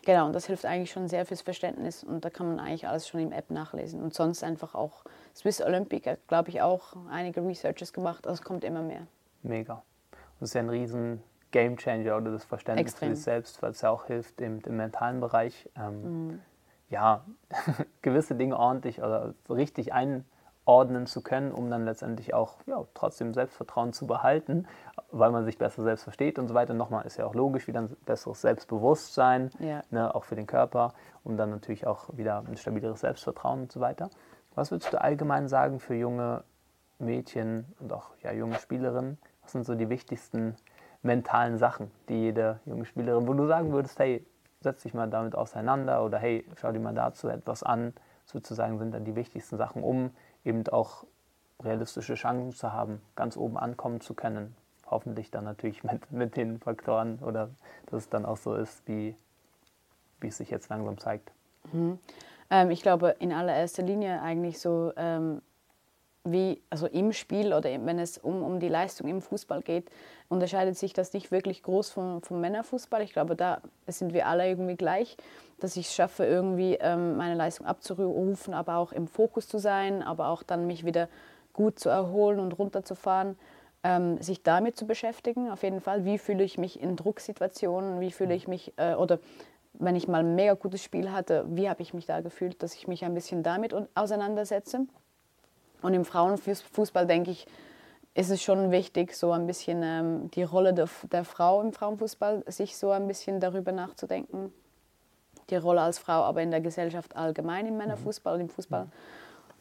Genau, 0.05 0.27
und 0.27 0.35
das 0.35 0.47
hilft 0.47 0.67
eigentlich 0.67 0.91
schon 0.91 1.09
sehr 1.09 1.25
fürs 1.25 1.41
Verständnis 1.41 2.05
und 2.05 2.25
da 2.25 2.31
kann 2.31 2.47
man 2.47 2.61
eigentlich 2.61 2.87
alles 2.87 3.09
schon 3.09 3.21
im 3.21 3.33
App 3.33 3.51
nachlesen. 3.51 4.03
Und 4.03 4.13
sonst 4.13 4.45
einfach 4.45 4.75
auch 4.75 5.05
Swiss 5.35 5.63
Olympic 5.63 6.09
hat, 6.11 6.19
glaube 6.29 6.51
ich, 6.51 6.61
auch 6.61 6.95
einige 7.11 7.43
Researches 7.45 7.93
gemacht, 7.93 8.27
also 8.27 8.41
es 8.41 8.43
kommt 8.43 8.65
immer 8.65 8.83
mehr. 8.83 9.07
Mega. 9.43 9.83
Das 10.41 10.51
ist 10.51 10.55
ja 10.55 10.61
ein 10.61 10.69
riesen 10.69 11.23
Game 11.53 11.77
Changer 11.77 12.17
oder 12.17 12.33
das 12.33 12.45
Verständnis 12.45 12.93
Extrem. 12.93 13.11
für 13.11 13.17
sich 13.17 13.25
selbst, 13.25 13.63
weil 13.63 13.71
es 13.71 13.81
ja 13.81 13.91
auch 13.91 14.07
hilft 14.07 14.41
im, 14.41 14.61
im 14.67 14.77
mentalen 14.77 15.21
Bereich. 15.21 15.71
Ähm, 15.77 16.27
mhm. 16.27 16.41
Ja, 16.91 17.25
gewisse 18.03 18.35
Dinge 18.35 18.59
ordentlich 18.59 18.99
oder 18.99 19.35
richtig 19.49 19.95
einordnen 20.67 21.07
zu 21.07 21.23
können, 21.23 21.53
um 21.53 21.71
dann 21.71 21.85
letztendlich 21.85 22.35
auch 22.35 22.57
ja, 22.67 22.85
trotzdem 22.95 23.35
Selbstvertrauen 23.35 23.93
zu 23.93 24.07
behalten, 24.07 24.67
weil 25.11 25.31
man 25.31 25.45
sich 25.45 25.59
besser 25.59 25.83
selbst 25.83 26.05
versteht 26.05 26.39
und 26.39 26.49
so 26.49 26.55
weiter. 26.55 26.75
Nochmal 26.75 27.05
ist 27.07 27.17
ja 27.17 27.27
auch 27.27 27.35
logisch, 27.35 27.67
wieder 27.67 27.81
ein 27.81 27.97
besseres 28.07 28.41
Selbstbewusstsein, 28.41 29.51
Ja. 29.59 29.83
ne, 29.91 30.15
auch 30.15 30.25
für 30.25 30.37
den 30.37 30.47
Körper, 30.47 30.95
um 31.23 31.37
dann 31.37 31.51
natürlich 31.51 31.87
auch 31.87 32.17
wieder 32.17 32.43
ein 32.47 32.57
stabileres 32.57 33.01
Selbstvertrauen 33.01 33.63
und 33.63 33.73
so 33.73 33.81
weiter. 33.81 34.11
Was 34.55 34.71
würdest 34.71 34.93
du 34.93 35.01
allgemein 35.01 35.49
sagen 35.49 35.81
für 35.81 35.95
junge 35.95 36.45
Mädchen 36.99 37.67
und 37.81 37.93
auch 37.93 38.11
ja, 38.23 38.33
junge 38.33 38.57
Spielerinnen? 38.57 39.19
Was 39.43 39.53
sind 39.53 39.65
so 39.65 39.75
die 39.75 39.91
wichtigsten 39.91 40.57
mentalen 41.03 41.59
Sachen, 41.59 41.91
die 42.09 42.15
jede 42.15 42.61
junge 42.65 42.87
Spielerin, 42.87 43.29
wo 43.29 43.35
du 43.35 43.47
sagen 43.47 43.73
würdest, 43.73 43.99
hey, 43.99 44.25
setz 44.61 44.83
dich 44.83 44.95
mal 44.95 45.11
damit 45.11 45.35
auseinander 45.35 46.03
oder 46.03 46.19
hey, 46.19 46.47
schau 46.57 46.73
dir 46.73 46.81
mal 46.81 46.95
dazu 46.95 47.29
etwas 47.29 47.63
an. 47.63 47.93
Sozusagen 48.25 48.79
sind 48.79 48.95
dann 48.95 49.05
die 49.05 49.15
wichtigsten 49.15 49.59
Sachen, 49.59 49.83
um 49.85 50.11
eben 50.45 50.67
auch 50.69 51.05
realistische 51.63 52.15
Chancen 52.15 52.53
zu 52.53 52.73
haben, 52.73 53.01
ganz 53.17 53.37
oben 53.37 53.57
ankommen 53.57 54.01
zu 54.01 54.15
können. 54.15 54.55
Hoffentlich 54.87 55.31
dann 55.31 55.45
natürlich 55.45 55.83
mit, 55.85 56.11
mit 56.11 56.37
den 56.37 56.61
Faktoren 56.61 57.19
oder 57.21 57.51
dass 57.87 58.03
es 58.03 58.09
dann 58.09 58.27
auch 58.27 58.37
so 58.37 58.55
ist, 58.55 58.87
wie, 58.87 59.17
wie 60.21 60.29
es 60.29 60.37
sich 60.37 60.51
jetzt 60.51 60.69
langsam 60.69 60.99
zeigt. 60.99 61.31
Ähm, 62.51 62.71
ich 62.71 62.83
glaube 62.83 63.17
in 63.19 63.33
allererster 63.33 63.83
Linie 63.83 64.21
eigentlich 64.21 64.59
so 64.59 64.93
ähm, 64.97 65.41
wie, 66.25 66.63
also 66.71 66.87
im 66.87 67.13
Spiel 67.13 67.53
oder 67.53 67.71
wenn 67.85 67.99
es 67.99 68.17
um, 68.17 68.43
um 68.43 68.59
die 68.59 68.69
Leistung 68.69 69.09
im 69.09 69.21
Fußball 69.21 69.61
geht, 69.61 69.91
unterscheidet 70.29 70.77
sich 70.77 70.95
das 70.95 71.13
nicht 71.13 71.31
wirklich 71.31 71.63
groß 71.63 71.91
vom, 71.91 72.23
vom 72.23 72.41
Männerfußball. 72.41 73.03
Ich 73.03 73.13
glaube, 73.13 73.37
da 73.37 73.61
sind 73.87 74.15
wir 74.15 74.27
alle 74.27 74.49
irgendwie 74.49 74.77
gleich, 74.77 75.17
dass 75.61 75.77
ich 75.77 75.87
es 75.87 75.95
schaffe, 75.95 76.25
irgendwie 76.25 76.79
ähm, 76.81 77.17
meine 77.17 77.35
Leistung 77.35 77.67
abzurufen, 77.67 78.55
aber 78.55 78.77
auch 78.77 78.93
im 78.93 79.07
Fokus 79.07 79.49
zu 79.49 79.59
sein, 79.59 80.03
aber 80.03 80.29
auch 80.29 80.43
dann 80.43 80.67
mich 80.67 80.85
wieder 80.87 81.09
gut 81.53 81.79
zu 81.79 81.91
erholen 81.91 82.41
und 82.41 82.59
runterzufahren. 82.59 83.37
Ähm, 83.83 84.21
sich 84.23 84.43
damit 84.43 84.79
zu 84.79 84.87
beschäftigen, 84.87 85.51
auf 85.51 85.63
jeden 85.63 85.83
Fall. 85.83 86.07
Wie 86.07 86.17
fühle 86.17 86.43
ich 86.43 86.57
mich 86.57 86.81
in 86.81 86.97
Drucksituationen? 86.97 88.01
Wie 88.01 88.13
fühle 88.13 88.35
ich 88.35 88.49
mich, 88.49 88.73
äh, 88.79 88.95
oder 88.95 89.19
wenn 89.75 89.95
ich 89.95 90.09
mal 90.09 90.21
ein 90.21 90.35
mega 90.35 90.55
gutes 90.55 90.83
Spiel 90.83 91.13
hatte, 91.13 91.45
wie 91.49 91.69
habe 91.69 91.83
ich 91.83 91.93
mich 91.93 92.07
da 92.07 92.23
gefühlt, 92.23 92.63
dass 92.63 92.75
ich 92.75 92.89
mich 92.89 93.05
ein 93.05 93.13
bisschen 93.13 93.43
damit 93.43 93.75
auseinandersetze. 93.95 94.87
Und 95.85 95.93
im 95.93 96.07
Frauenfußball, 96.07 97.07
denke 97.07 97.31
ich, 97.31 97.47
ist 98.15 98.31
es 98.31 98.43
schon 98.43 98.71
wichtig, 98.71 99.15
so 99.15 99.33
ein 99.33 99.47
bisschen 99.47 99.83
ähm, 99.83 100.31
die 100.31 100.43
Rolle 100.43 100.73
der, 100.73 100.89
der 101.13 101.27
Frau 101.27 101.61
im 101.61 101.75
Frauenfußball, 101.75 102.43
sich 102.47 102.79
so 102.79 102.91
ein 102.91 103.07
bisschen 103.07 103.39
darüber 103.39 103.71
nachzudenken. 103.71 104.51
Die 105.51 105.57
Rolle 105.57 105.83
als 105.83 105.99
Frau, 105.99 106.23
aber 106.23 106.41
in 106.41 106.51
der 106.51 106.63
Gesellschaft 106.63 107.15
allgemein 107.17 107.67
im 107.67 107.77
Männerfußball 107.77 108.37
und 108.37 108.41
im 108.41 108.49
Fußball. 108.49 108.87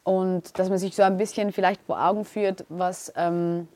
Und 0.04 0.58
dass 0.58 0.70
man 0.70 0.78
sich 0.78 0.96
so 0.96 1.04
ein 1.04 1.18
bisschen 1.18 1.52
vielleicht 1.52 1.82
vor 1.82 2.02
Augen 2.02 2.24
führt, 2.24 2.64
was, 2.70 3.12
ähm, 3.18 3.68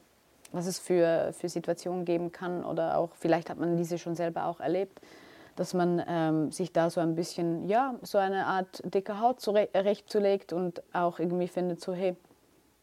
was 0.54 0.68
es 0.68 0.80
für, 0.80 1.34
für 1.34 1.50
Situationen 1.50 2.06
geben 2.06 2.32
kann 2.32 2.64
oder 2.64 2.98
auch, 2.98 3.10
vielleicht 3.20 3.50
hat 3.50 3.58
man 3.58 3.76
diese 3.76 3.98
schon 3.98 4.16
selber 4.16 4.46
auch 4.46 4.62
erlebt, 4.62 5.02
dass 5.58 5.74
man 5.74 6.02
ähm, 6.08 6.52
sich 6.54 6.72
da 6.72 6.90
so 6.90 7.02
ein 7.02 7.14
bisschen, 7.14 7.68
ja, 7.68 7.96
so 8.04 8.20
eine 8.20 8.46
Art 8.46 8.82
dicke 8.86 9.20
Haut 9.20 9.42
zurechtzulegt 9.42 10.54
und 10.54 10.82
auch 10.94 11.20
irgendwie 11.20 11.50
findet, 11.50 11.82
so, 11.82 11.94
hey, 11.94 12.16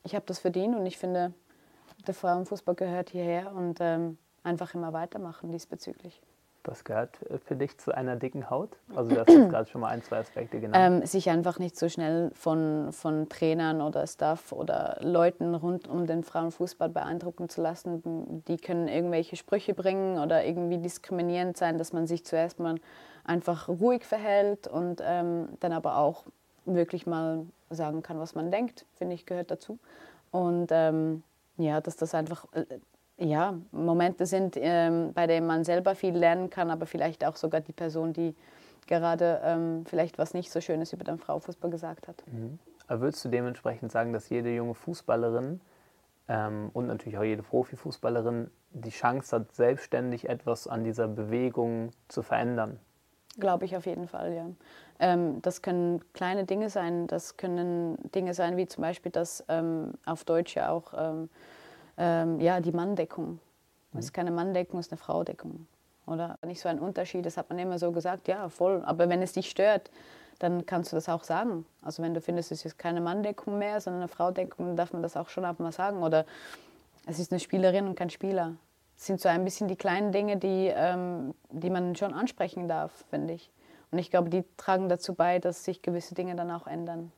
ich 0.05 0.15
habe 0.15 0.25
das 0.27 0.39
verdient 0.39 0.77
und 0.77 0.87
ich 0.87 0.99
finde, 0.99 1.33
der 2.07 2.15
Frauenfußball 2.15 2.75
gehört 2.75 3.11
hierher 3.11 3.53
und 3.53 3.79
ähm, 3.81 4.19
einfach 4.43 4.75
immer 4.75 4.93
weitermachen 4.93 5.51
diesbezüglich. 5.51 6.21
Was 6.67 6.83
gehört 6.83 7.19
für 7.45 7.57
dich 7.57 7.77
zu 7.77 7.95
einer 7.95 8.17
dicken 8.17 8.49
Haut? 8.49 8.71
Also 8.97 9.15
du 9.15 9.21
hast 9.21 9.29
jetzt 9.29 9.51
gerade 9.51 9.69
schon 9.69 9.83
mal 9.83 9.89
ein, 9.89 10.03
zwei 10.03 10.19
Aspekte 10.21 10.61
genannt. 10.61 11.03
Ähm, 11.03 11.07
sich 11.07 11.29
einfach 11.29 11.59
nicht 11.59 11.77
so 11.77 11.91
schnell 11.91 12.31
von, 12.35 12.91
von 12.91 13.29
Trainern 13.29 13.83
oder 13.83 14.07
Staff 14.07 14.51
oder 14.51 14.97
Leuten 15.03 15.55
rund 15.55 15.89
um 15.89 16.07
den 16.07 16.25
Frauenfußball 16.25 16.89
beeindrucken 16.89 17.51
zu 17.51 17.61
lassen. 17.61 18.43
Die 18.49 18.57
können 18.57 18.89
irgendwelche 18.89 19.37
Sprüche 19.37 19.75
bringen 19.75 20.19
oder 20.19 20.47
irgendwie 20.47 20.79
diskriminierend 20.79 21.59
sein, 21.59 21.77
dass 21.77 21.93
man 21.93 22.07
sich 22.07 22.25
zuerst 22.25 22.59
mal 22.59 22.77
einfach 23.25 23.69
ruhig 23.69 24.05
verhält 24.05 24.67
und 24.67 25.03
ähm, 25.05 25.49
dann 25.61 25.73
aber 25.73 25.99
auch 25.99 26.25
wirklich 26.65 27.07
mal 27.07 27.47
sagen 27.71 28.03
kann, 28.03 28.19
was 28.19 28.35
man 28.35 28.51
denkt, 28.51 28.87
finde 28.95 29.15
ich, 29.15 29.27
gehört 29.27 29.51
dazu. 29.51 29.79
Und 30.31 30.69
ähm, 30.71 31.23
ja, 31.57 31.81
dass 31.81 31.97
das 31.97 32.15
einfach 32.15 32.47
äh, 32.53 32.65
ja, 33.17 33.55
Momente 33.71 34.27
sind, 34.27 34.57
ähm, 34.59 35.13
bei 35.13 35.27
denen 35.27 35.47
man 35.47 35.65
selber 35.65 35.95
viel 35.95 36.17
lernen 36.17 36.51
kann, 36.51 36.71
aber 36.71 36.87
vielleicht 36.87 37.25
auch 37.25 37.37
sogar 37.37 37.61
die 37.61 37.73
Person, 37.73 38.13
die 38.13 38.35
gerade 38.87 39.41
ähm, 39.45 39.85
vielleicht 39.87 40.19
was 40.19 40.35
nicht 40.35 40.51
so 40.51 40.61
Schönes 40.61 40.93
über 40.93 41.05
den 41.05 41.19
Frauenfußball 41.19 41.71
gesagt 41.71 42.09
hat. 42.09 42.23
Aber 42.87 43.01
würdest 43.01 43.25
du 43.25 43.29
dementsprechend 43.29 43.93
sagen, 43.93 44.13
dass 44.13 44.29
jede 44.29 44.55
junge 44.55 44.75
Fußballerin 44.75 45.61
ähm, 46.29 46.71
und 46.73 46.87
natürlich 46.87 47.19
auch 47.19 47.25
jede 47.25 47.43
Profifußballerin 47.43 48.51
die 48.73 48.91
Chance 48.91 49.37
hat, 49.37 49.55
selbstständig 49.55 50.29
etwas 50.29 50.67
an 50.67 50.85
dieser 50.85 51.09
Bewegung 51.09 51.91
zu 52.09 52.23
verändern? 52.23 52.79
Glaube 53.39 53.65
ich 53.65 53.77
auf 53.77 53.87
jeden 53.87 54.09
Fall, 54.09 54.33
ja. 54.35 54.47
Ähm, 55.01 55.43
das 55.43 55.63
können 55.63 56.01
kleine 56.13 56.45
Dinge 56.45 56.71
sein. 56.71 57.07
Das 57.07 57.37
können 57.37 57.99
Dinge 58.15 58.35
sein, 58.35 58.57
wie 58.57 58.67
zum 58.67 58.83
Beispiel, 58.83 59.13
dass 59.13 59.45
ähm, 59.49 59.93
auf 60.07 60.25
Deutsch 60.25 60.55
ja 60.55 60.71
auch 60.71 60.93
ähm, 60.97 61.29
ähm, 61.97 62.41
ja, 62.41 62.61
die 62.61 62.73
Manndeckung. 62.73 63.41
Es 63.97 64.07
ist 64.07 64.13
keine 64.13 64.33
Manndeckung, 64.33 64.81
es 64.81 64.87
ist 64.87 64.93
eine 64.93 64.99
Fraudeckung. 64.99 65.67
Oder 66.07 66.39
nicht 66.45 66.61
so 66.61 66.69
ein 66.69 66.79
Unterschied, 66.79 67.25
das 67.25 67.37
hat 67.37 67.49
man 67.49 67.59
immer 67.59 67.79
so 67.79 67.93
gesagt, 67.93 68.29
ja, 68.29 68.49
voll. 68.49 68.83
Aber 68.85 69.09
wenn 69.09 69.23
es 69.23 69.33
dich 69.33 69.49
stört, 69.49 69.91
dann 70.39 70.67
kannst 70.67 70.93
du 70.93 70.97
das 70.97 71.09
auch 71.09 71.25
sagen. 71.25 71.65
Also 71.81 72.03
wenn 72.03 72.13
du 72.13 72.21
findest, 72.21 72.53
es 72.53 72.65
ist 72.65 72.77
keine 72.77 73.01
Manndeckung 73.01 73.59
mehr, 73.59 73.81
sondern 73.81 74.03
eine 74.03 74.09
Fraudeckung, 74.09 74.67
dann 74.67 74.77
darf 74.77 74.93
man 74.93 75.03
das 75.03 75.17
auch 75.17 75.29
schon 75.29 75.45
auch 75.45 75.59
mal 75.59 75.73
sagen. 75.73 76.03
Oder 76.03 76.27
es 77.07 77.19
ist 77.19 77.33
eine 77.33 77.41
Spielerin 77.41 77.87
und 77.87 77.95
kein 77.95 78.11
Spieler. 78.11 78.55
Das 78.97 79.07
sind 79.07 79.21
so 79.21 79.29
ein 79.29 79.45
bisschen 79.45 79.69
die 79.69 79.77
kleinen 79.77 80.13
Dinge, 80.13 80.37
die, 80.37 80.73
ähm, 80.75 81.35
die 81.51 81.71
man 81.71 81.97
schon 81.97 82.13
ansprechen 82.13 82.69
darf, 82.69 83.05
finde 83.11 83.35
ich. 83.35 83.51
Und 83.95 83.99
ich 84.01 84.11
glaube, 84.11 84.29
die 84.29 84.43
tragen 84.57 84.89
dazu 84.89 85.15
bei, 85.15 85.39
dass 85.39 85.63
sich 85.63 85.81
gewisse 85.81 86.17
Dinge 86.17 86.35
dann 86.35 86.51
auch 86.51 86.67
ändern. 86.67 87.13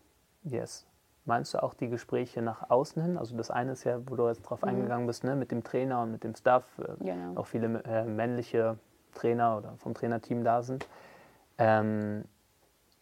Yes. 0.44 0.86
Meinst 1.24 1.54
du 1.54 1.62
auch 1.62 1.72
die 1.72 1.88
Gespräche 1.88 2.42
nach 2.42 2.68
außen 2.68 3.00
hin? 3.00 3.16
Also 3.16 3.34
das 3.34 3.50
eine 3.50 3.72
ist 3.72 3.84
ja, 3.84 3.98
wo 4.06 4.14
du 4.14 4.28
jetzt 4.28 4.42
drauf 4.42 4.62
eingegangen 4.62 5.06
bist, 5.06 5.24
ne, 5.24 5.36
mit 5.36 5.50
dem 5.52 5.64
Trainer 5.64 6.02
und 6.02 6.12
mit 6.12 6.22
dem 6.22 6.34
Staff, 6.34 6.64
äh, 6.78 7.02
Genau. 7.02 7.40
auch 7.40 7.46
viele 7.46 7.82
äh, 7.84 8.04
männliche 8.04 8.76
Trainer 9.14 9.56
oder 9.56 9.72
vom 9.78 9.94
Trainerteam 9.94 10.44
da 10.44 10.60
sind. 10.62 10.86
Ähm, 11.56 12.26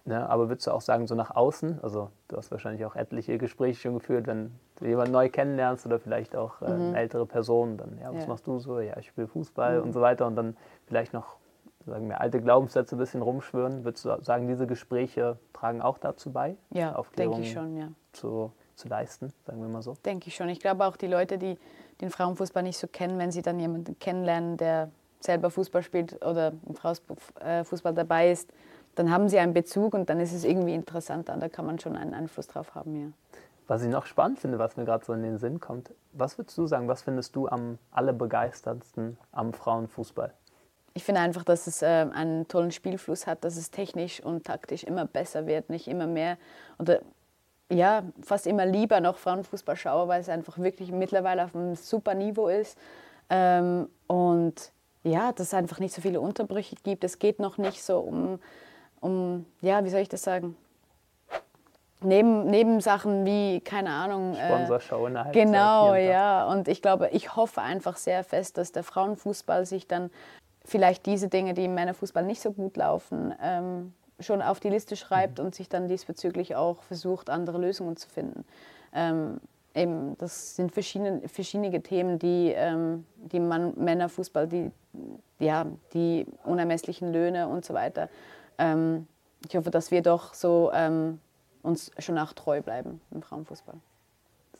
ne, 0.04 0.30
aber 0.30 0.48
würdest 0.48 0.68
du 0.68 0.70
auch 0.70 0.80
sagen, 0.80 1.08
so 1.08 1.16
nach 1.16 1.34
außen, 1.34 1.80
also 1.82 2.12
du 2.28 2.36
hast 2.36 2.52
wahrscheinlich 2.52 2.84
auch 2.86 2.94
etliche 2.94 3.38
Gespräche 3.38 3.80
schon 3.80 3.94
geführt, 3.94 4.28
wenn 4.28 4.52
du 4.76 4.84
jemanden 4.86 5.10
neu 5.10 5.28
kennenlernst 5.28 5.84
oder 5.84 5.98
vielleicht 5.98 6.36
auch 6.36 6.62
äh, 6.62 6.66
eine 6.66 6.96
ältere 6.96 7.26
Person, 7.26 7.76
dann, 7.76 7.98
ja, 8.00 8.14
was 8.14 8.22
Ja. 8.22 8.28
machst 8.28 8.46
du 8.46 8.56
so? 8.60 8.78
Ja, 8.78 8.96
ich 8.98 9.08
spiele 9.08 9.26
Fußball 9.26 9.80
und 9.80 9.92
so 9.92 10.00
weiter 10.00 10.28
und 10.28 10.36
dann 10.36 10.56
vielleicht 10.86 11.12
noch, 11.12 11.38
sagen 11.86 12.08
wir, 12.08 12.20
alte 12.20 12.40
Glaubenssätze 12.40 12.96
ein 12.96 12.98
bisschen 12.98 13.22
rumschwören. 13.22 13.84
Würdest 13.84 14.04
du 14.04 14.16
sagen, 14.22 14.48
diese 14.48 14.66
Gespräche 14.66 15.38
tragen 15.52 15.82
auch 15.82 15.98
dazu 15.98 16.30
bei, 16.32 16.56
Ja, 16.70 16.94
Aufklärung 16.94 17.34
denke 17.34 17.46
ich 17.48 17.52
schon, 17.52 17.76
ja. 17.76 17.88
zu, 18.12 18.52
zu 18.74 18.88
leisten, 18.88 19.32
sagen 19.46 19.60
wir 19.60 19.68
mal 19.68 19.82
so? 19.82 19.94
Denke 20.04 20.28
ich 20.28 20.34
schon. 20.34 20.48
Ich 20.48 20.60
glaube 20.60 20.84
auch 20.84 20.96
die 20.96 21.06
Leute, 21.06 21.38
die 21.38 21.58
den 22.00 22.10
Frauenfußball 22.10 22.62
nicht 22.62 22.78
so 22.78 22.86
kennen, 22.86 23.18
wenn 23.18 23.30
sie 23.30 23.42
dann 23.42 23.58
jemanden 23.60 23.98
kennenlernen, 23.98 24.56
der 24.56 24.90
selber 25.20 25.50
Fußball 25.50 25.82
spielt 25.82 26.24
oder 26.24 26.52
im 26.66 26.74
Frauenfußball 26.74 27.94
dabei 27.94 28.30
ist, 28.30 28.52
dann 28.94 29.10
haben 29.10 29.28
sie 29.28 29.38
einen 29.38 29.54
Bezug 29.54 29.94
und 29.94 30.08
dann 30.08 30.20
ist 30.20 30.32
es 30.32 30.44
irgendwie 30.44 30.74
interessanter 30.74 31.34
und 31.34 31.40
da 31.40 31.48
kann 31.48 31.66
man 31.66 31.78
schon 31.78 31.96
einen 31.96 32.14
Einfluss 32.14 32.46
drauf 32.46 32.74
haben, 32.74 32.96
ja. 32.96 33.06
Was 33.66 33.82
ich 33.82 33.88
noch 33.88 34.04
spannend 34.04 34.40
finde, 34.40 34.58
was 34.58 34.76
mir 34.76 34.84
gerade 34.84 35.04
so 35.06 35.14
in 35.14 35.22
den 35.22 35.38
Sinn 35.38 35.58
kommt, 35.58 35.90
was 36.12 36.36
würdest 36.36 36.58
du 36.58 36.66
sagen, 36.66 36.86
was 36.86 37.00
findest 37.00 37.34
du 37.34 37.48
am 37.48 37.78
allerbegeisterndsten 37.92 39.16
am 39.32 39.54
Frauenfußball? 39.54 40.34
Ich 40.94 41.04
finde 41.04 41.20
einfach, 41.20 41.44
dass 41.44 41.66
es 41.66 41.82
äh, 41.82 41.86
einen 41.86 42.46
tollen 42.46 42.70
Spielfluss 42.70 43.26
hat, 43.26 43.44
dass 43.44 43.56
es 43.56 43.70
technisch 43.70 44.20
und 44.20 44.44
taktisch 44.44 44.84
immer 44.84 45.06
besser 45.06 45.46
wird, 45.46 45.68
nicht 45.68 45.88
immer 45.88 46.06
mehr 46.06 46.38
oder 46.78 47.00
ja, 47.70 48.02
fast 48.22 48.46
immer 48.46 48.66
lieber 48.66 49.00
noch 49.00 49.16
Frauenfußball 49.16 49.76
schaue, 49.76 50.08
weil 50.08 50.20
es 50.20 50.28
einfach 50.28 50.58
wirklich 50.58 50.92
mittlerweile 50.92 51.44
auf 51.44 51.54
einem 51.54 51.74
super 51.74 52.14
Niveau 52.14 52.48
ist. 52.48 52.78
Ähm, 53.30 53.88
und 54.06 54.72
ja, 55.02 55.32
dass 55.32 55.48
es 55.48 55.54
einfach 55.54 55.80
nicht 55.80 55.94
so 55.94 56.00
viele 56.00 56.20
Unterbrüche 56.20 56.76
gibt. 56.82 57.04
Es 57.04 57.18
geht 57.18 57.38
noch 57.38 57.58
nicht 57.58 57.82
so 57.82 57.98
um, 58.00 58.38
um 59.00 59.46
ja, 59.60 59.84
wie 59.84 59.90
soll 59.90 60.00
ich 60.00 60.08
das 60.08 60.22
sagen? 60.22 60.56
Neben, 62.00 62.50
neben 62.50 62.80
Sachen 62.80 63.24
wie, 63.24 63.60
keine 63.60 63.90
Ahnung. 63.90 64.34
äh, 64.34 64.46
Sponsorshow 64.46 65.06
in 65.06 65.14
der 65.14 65.24
Halbzeit. 65.24 65.46
Genau, 65.46 65.94
ja. 65.94 66.46
Und 66.46 66.68
ich 66.68 66.82
glaube, 66.82 67.08
ich 67.12 67.34
hoffe 67.34 67.62
einfach 67.62 67.96
sehr 67.96 68.22
fest, 68.24 68.58
dass 68.58 68.72
der 68.72 68.82
Frauenfußball 68.82 69.64
sich 69.64 69.88
dann 69.88 70.10
vielleicht 70.64 71.06
diese 71.06 71.28
Dinge, 71.28 71.54
die 71.54 71.64
im 71.64 71.74
Männerfußball 71.74 72.24
nicht 72.24 72.40
so 72.40 72.52
gut 72.52 72.76
laufen, 72.76 73.34
ähm, 73.42 73.92
schon 74.20 74.42
auf 74.42 74.60
die 74.60 74.70
Liste 74.70 74.96
schreibt 74.96 75.38
mhm. 75.38 75.46
und 75.46 75.54
sich 75.54 75.68
dann 75.68 75.88
diesbezüglich 75.88 76.56
auch 76.56 76.82
versucht, 76.82 77.30
andere 77.30 77.58
Lösungen 77.58 77.96
zu 77.96 78.08
finden. 78.08 78.44
Ähm, 78.92 79.40
eben, 79.74 80.16
das 80.18 80.56
sind 80.56 80.72
verschiedene, 80.72 81.28
verschiedene 81.28 81.82
Themen, 81.82 82.18
die, 82.18 82.52
ähm, 82.54 83.04
die 83.16 83.40
man, 83.40 83.74
Männerfußball, 83.76 84.46
die, 84.46 84.70
ja, 85.38 85.66
die 85.92 86.26
unermesslichen 86.44 87.12
Löhne 87.12 87.48
und 87.48 87.64
so 87.64 87.74
weiter. 87.74 88.08
Ähm, 88.58 89.06
ich 89.46 89.56
hoffe, 89.56 89.70
dass 89.70 89.90
wir 89.90 90.00
doch 90.00 90.32
so 90.32 90.70
ähm, 90.72 91.20
uns 91.62 91.90
schon 91.98 92.18
auch 92.18 92.32
treu 92.32 92.62
bleiben 92.62 93.00
im 93.10 93.22
Frauenfußball. 93.22 93.74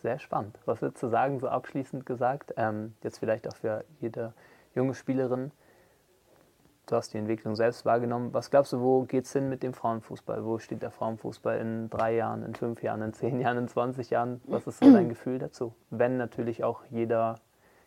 Sehr 0.03 0.19
spannend. 0.19 0.59
Was 0.67 0.83
würdest 0.83 1.03
du 1.03 1.09
sagen, 1.09 1.41
so 1.41 1.49
abschließend 1.49 2.05
gesagt, 2.05 2.53
ähm, 2.57 2.95
jetzt 3.03 3.19
vielleicht 3.19 3.49
auch 3.49 3.57
für 3.57 3.85
jede 4.01 4.35
junge 4.75 4.95
Spielerin, 4.95 5.51
du 6.87 6.97
hast 6.97 7.13
die 7.15 7.19
Entwicklung 7.19 7.57
selbst 7.57 7.85
wahrgenommen. 7.85 8.33
Was 8.33 8.51
glaubst 8.51 8.73
du, 8.73 8.81
wo 8.81 9.03
geht 9.03 9.25
es 9.25 9.33
hin 9.33 9.49
mit 9.49 9.63
dem 9.63 9.75
Frauenfußball? 9.75 10.45
Wo 10.45 10.59
steht 10.59 10.83
der 10.83 10.91
Frauenfußball 10.91 11.59
in 11.59 11.91
drei 11.91 12.15
Jahren, 12.15 12.43
in 12.43 12.55
fünf 12.55 12.83
Jahren, 12.83 13.03
in 13.03 13.13
zehn 13.13 13.41
Jahren, 13.41 13.59
in 13.59 13.69
20 13.69 14.11
Jahren? 14.11 14.41
Was 14.47 14.67
ist 14.67 14.79
so 14.81 14.93
dein 14.93 15.09
Gefühl 15.09 15.39
dazu? 15.39 15.75
Wenn 15.91 16.17
natürlich 16.17 16.65
auch 16.65 16.83
jeder, 16.91 17.37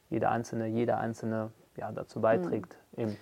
jeder 0.10 0.32
Einzelne, 0.32 0.68
jeder 0.68 0.98
Einzelne 1.00 1.52
ja, 1.76 1.92
dazu 1.92 2.22
beiträgt. 2.22 2.76
Mhm. 2.96 3.04
Eben. 3.04 3.18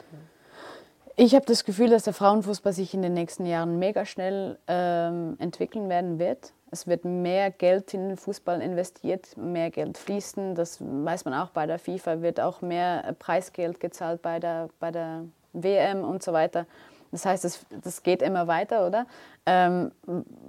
Ich 1.17 1.33
habe 1.33 1.45
das 1.45 1.63
Gefühl, 1.63 1.89
dass 1.89 2.03
der 2.03 2.13
Frauenfußball 2.13 2.73
sich 2.73 2.93
in 2.93 3.01
den 3.01 3.13
nächsten 3.13 3.45
Jahren 3.45 3.79
mega 3.79 4.05
schnell 4.05 4.59
ähm, 4.67 5.37
entwickeln 5.39 5.87
werden 5.87 6.19
wird. 6.19 6.51
Es 6.71 6.87
wird 6.87 7.05
mehr 7.05 7.51
Geld 7.51 7.93
in 7.93 8.09
den 8.09 8.17
Fußball 8.17 8.61
investiert, 8.61 9.37
mehr 9.37 9.71
Geld 9.71 9.97
fließen. 9.97 10.55
Das 10.55 10.81
weiß 10.81 11.23
man 11.23 11.33
auch 11.33 11.51
bei 11.51 11.67
der 11.67 11.79
FIFA, 11.79 12.21
wird 12.21 12.41
auch 12.41 12.61
mehr 12.61 13.15
Preisgeld 13.17 13.79
gezahlt 13.79 14.21
bei 14.21 14.39
der, 14.41 14.67
bei 14.79 14.91
der 14.91 15.23
WM 15.63 16.03
und 16.03 16.23
so 16.23 16.33
weiter. 16.33 16.65
Das 17.11 17.25
heißt, 17.25 17.43
das, 17.45 17.65
das 17.81 18.03
geht 18.03 18.21
immer 18.21 18.47
weiter, 18.47 18.85
oder? 18.85 19.05
Ähm, 19.45 19.91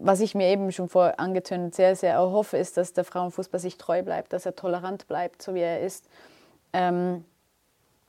was 0.00 0.20
ich 0.20 0.34
mir 0.34 0.48
eben 0.48 0.72
schon 0.72 0.88
vor 0.88 1.14
angetönt 1.18 1.74
sehr, 1.74 1.94
sehr 1.94 2.14
erhoffe, 2.14 2.56
ist, 2.56 2.76
dass 2.76 2.92
der 2.92 3.04
Frauenfußball 3.04 3.60
sich 3.60 3.78
treu 3.78 4.02
bleibt, 4.02 4.32
dass 4.32 4.46
er 4.46 4.56
tolerant 4.56 5.06
bleibt, 5.06 5.42
so 5.42 5.54
wie 5.54 5.60
er 5.60 5.80
ist. 5.80 6.08
Ähm, 6.72 7.24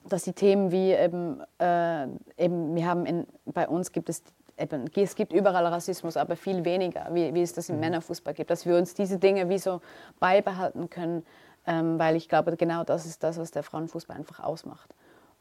dass 0.08 0.24
die 0.24 0.34
Themen 0.34 0.72
wie 0.72 0.92
eben, 0.92 1.42
äh, 1.60 2.08
eben 2.38 2.76
wir 2.76 2.88
haben 2.88 3.06
in, 3.06 3.28
bei 3.46 3.68
uns 3.68 3.92
gibt 3.92 4.10
es 4.10 4.24
eben, 4.58 4.90
es 4.96 5.16
gibt 5.16 5.34
überall 5.34 5.66
Rassismus, 5.68 6.18
aber 6.18 6.36
viel 6.36 6.66
weniger, 6.66 7.10
wie, 7.12 7.34
wie 7.34 7.42
es 7.42 7.54
das 7.54 7.70
im 7.70 7.76
mhm. 7.76 7.82
Männerfußball 7.82 8.34
gibt, 8.34 8.50
dass 8.50 8.66
wir 8.66 8.76
uns 8.78 8.94
diese 8.94 9.20
Dinge 9.20 9.50
wie 9.50 9.60
so 9.60 9.82
beibehalten 10.20 10.90
können, 10.90 11.26
ähm, 11.66 12.00
weil 12.00 12.16
ich 12.16 12.30
glaube, 12.30 12.56
genau 12.56 12.84
das 12.84 13.06
ist 13.06 13.24
das, 13.24 13.38
was 13.38 13.52
der 13.52 13.64
Frauenfußball 13.64 14.18
einfach 14.18 14.40
ausmacht. 14.40 14.96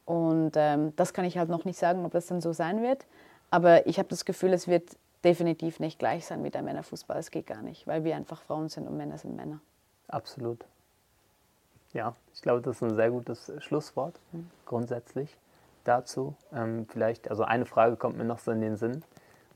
Und 0.06 0.52
ähm, 0.54 0.94
das 0.96 1.12
kann 1.12 1.24
ich 1.24 1.36
halt 1.36 1.50
noch 1.50 1.64
nicht 1.64 1.78
sagen, 1.78 2.04
ob 2.04 2.12
das 2.12 2.26
dann 2.26 2.40
so 2.40 2.52
sein 2.52 2.82
wird. 2.82 3.06
Aber 3.50 3.86
ich 3.86 3.98
habe 3.98 4.08
das 4.08 4.24
Gefühl, 4.24 4.52
es 4.52 4.66
wird 4.68 4.96
definitiv 5.24 5.80
nicht 5.80 5.98
gleich 5.98 6.24
sein 6.24 6.42
wie 6.44 6.50
der 6.50 6.62
Männerfußball. 6.62 7.18
Es 7.18 7.30
geht 7.30 7.46
gar 7.46 7.62
nicht, 7.62 7.86
weil 7.86 8.04
wir 8.04 8.16
einfach 8.16 8.40
Frauen 8.42 8.68
sind 8.68 8.86
und 8.86 8.96
Männer 8.96 9.18
sind 9.18 9.36
Männer. 9.36 9.60
Absolut. 10.08 10.64
Ja, 11.92 12.14
ich 12.34 12.42
glaube, 12.42 12.62
das 12.62 12.76
ist 12.76 12.82
ein 12.82 12.94
sehr 12.94 13.10
gutes 13.10 13.52
Schlusswort 13.58 14.20
mhm. 14.32 14.48
grundsätzlich 14.64 15.36
dazu. 15.82 16.34
Ähm, 16.52 16.86
vielleicht, 16.88 17.30
also 17.30 17.42
eine 17.42 17.66
Frage 17.66 17.96
kommt 17.96 18.16
mir 18.16 18.24
noch 18.24 18.38
so 18.38 18.52
in 18.52 18.60
den 18.60 18.76
Sinn. 18.76 19.02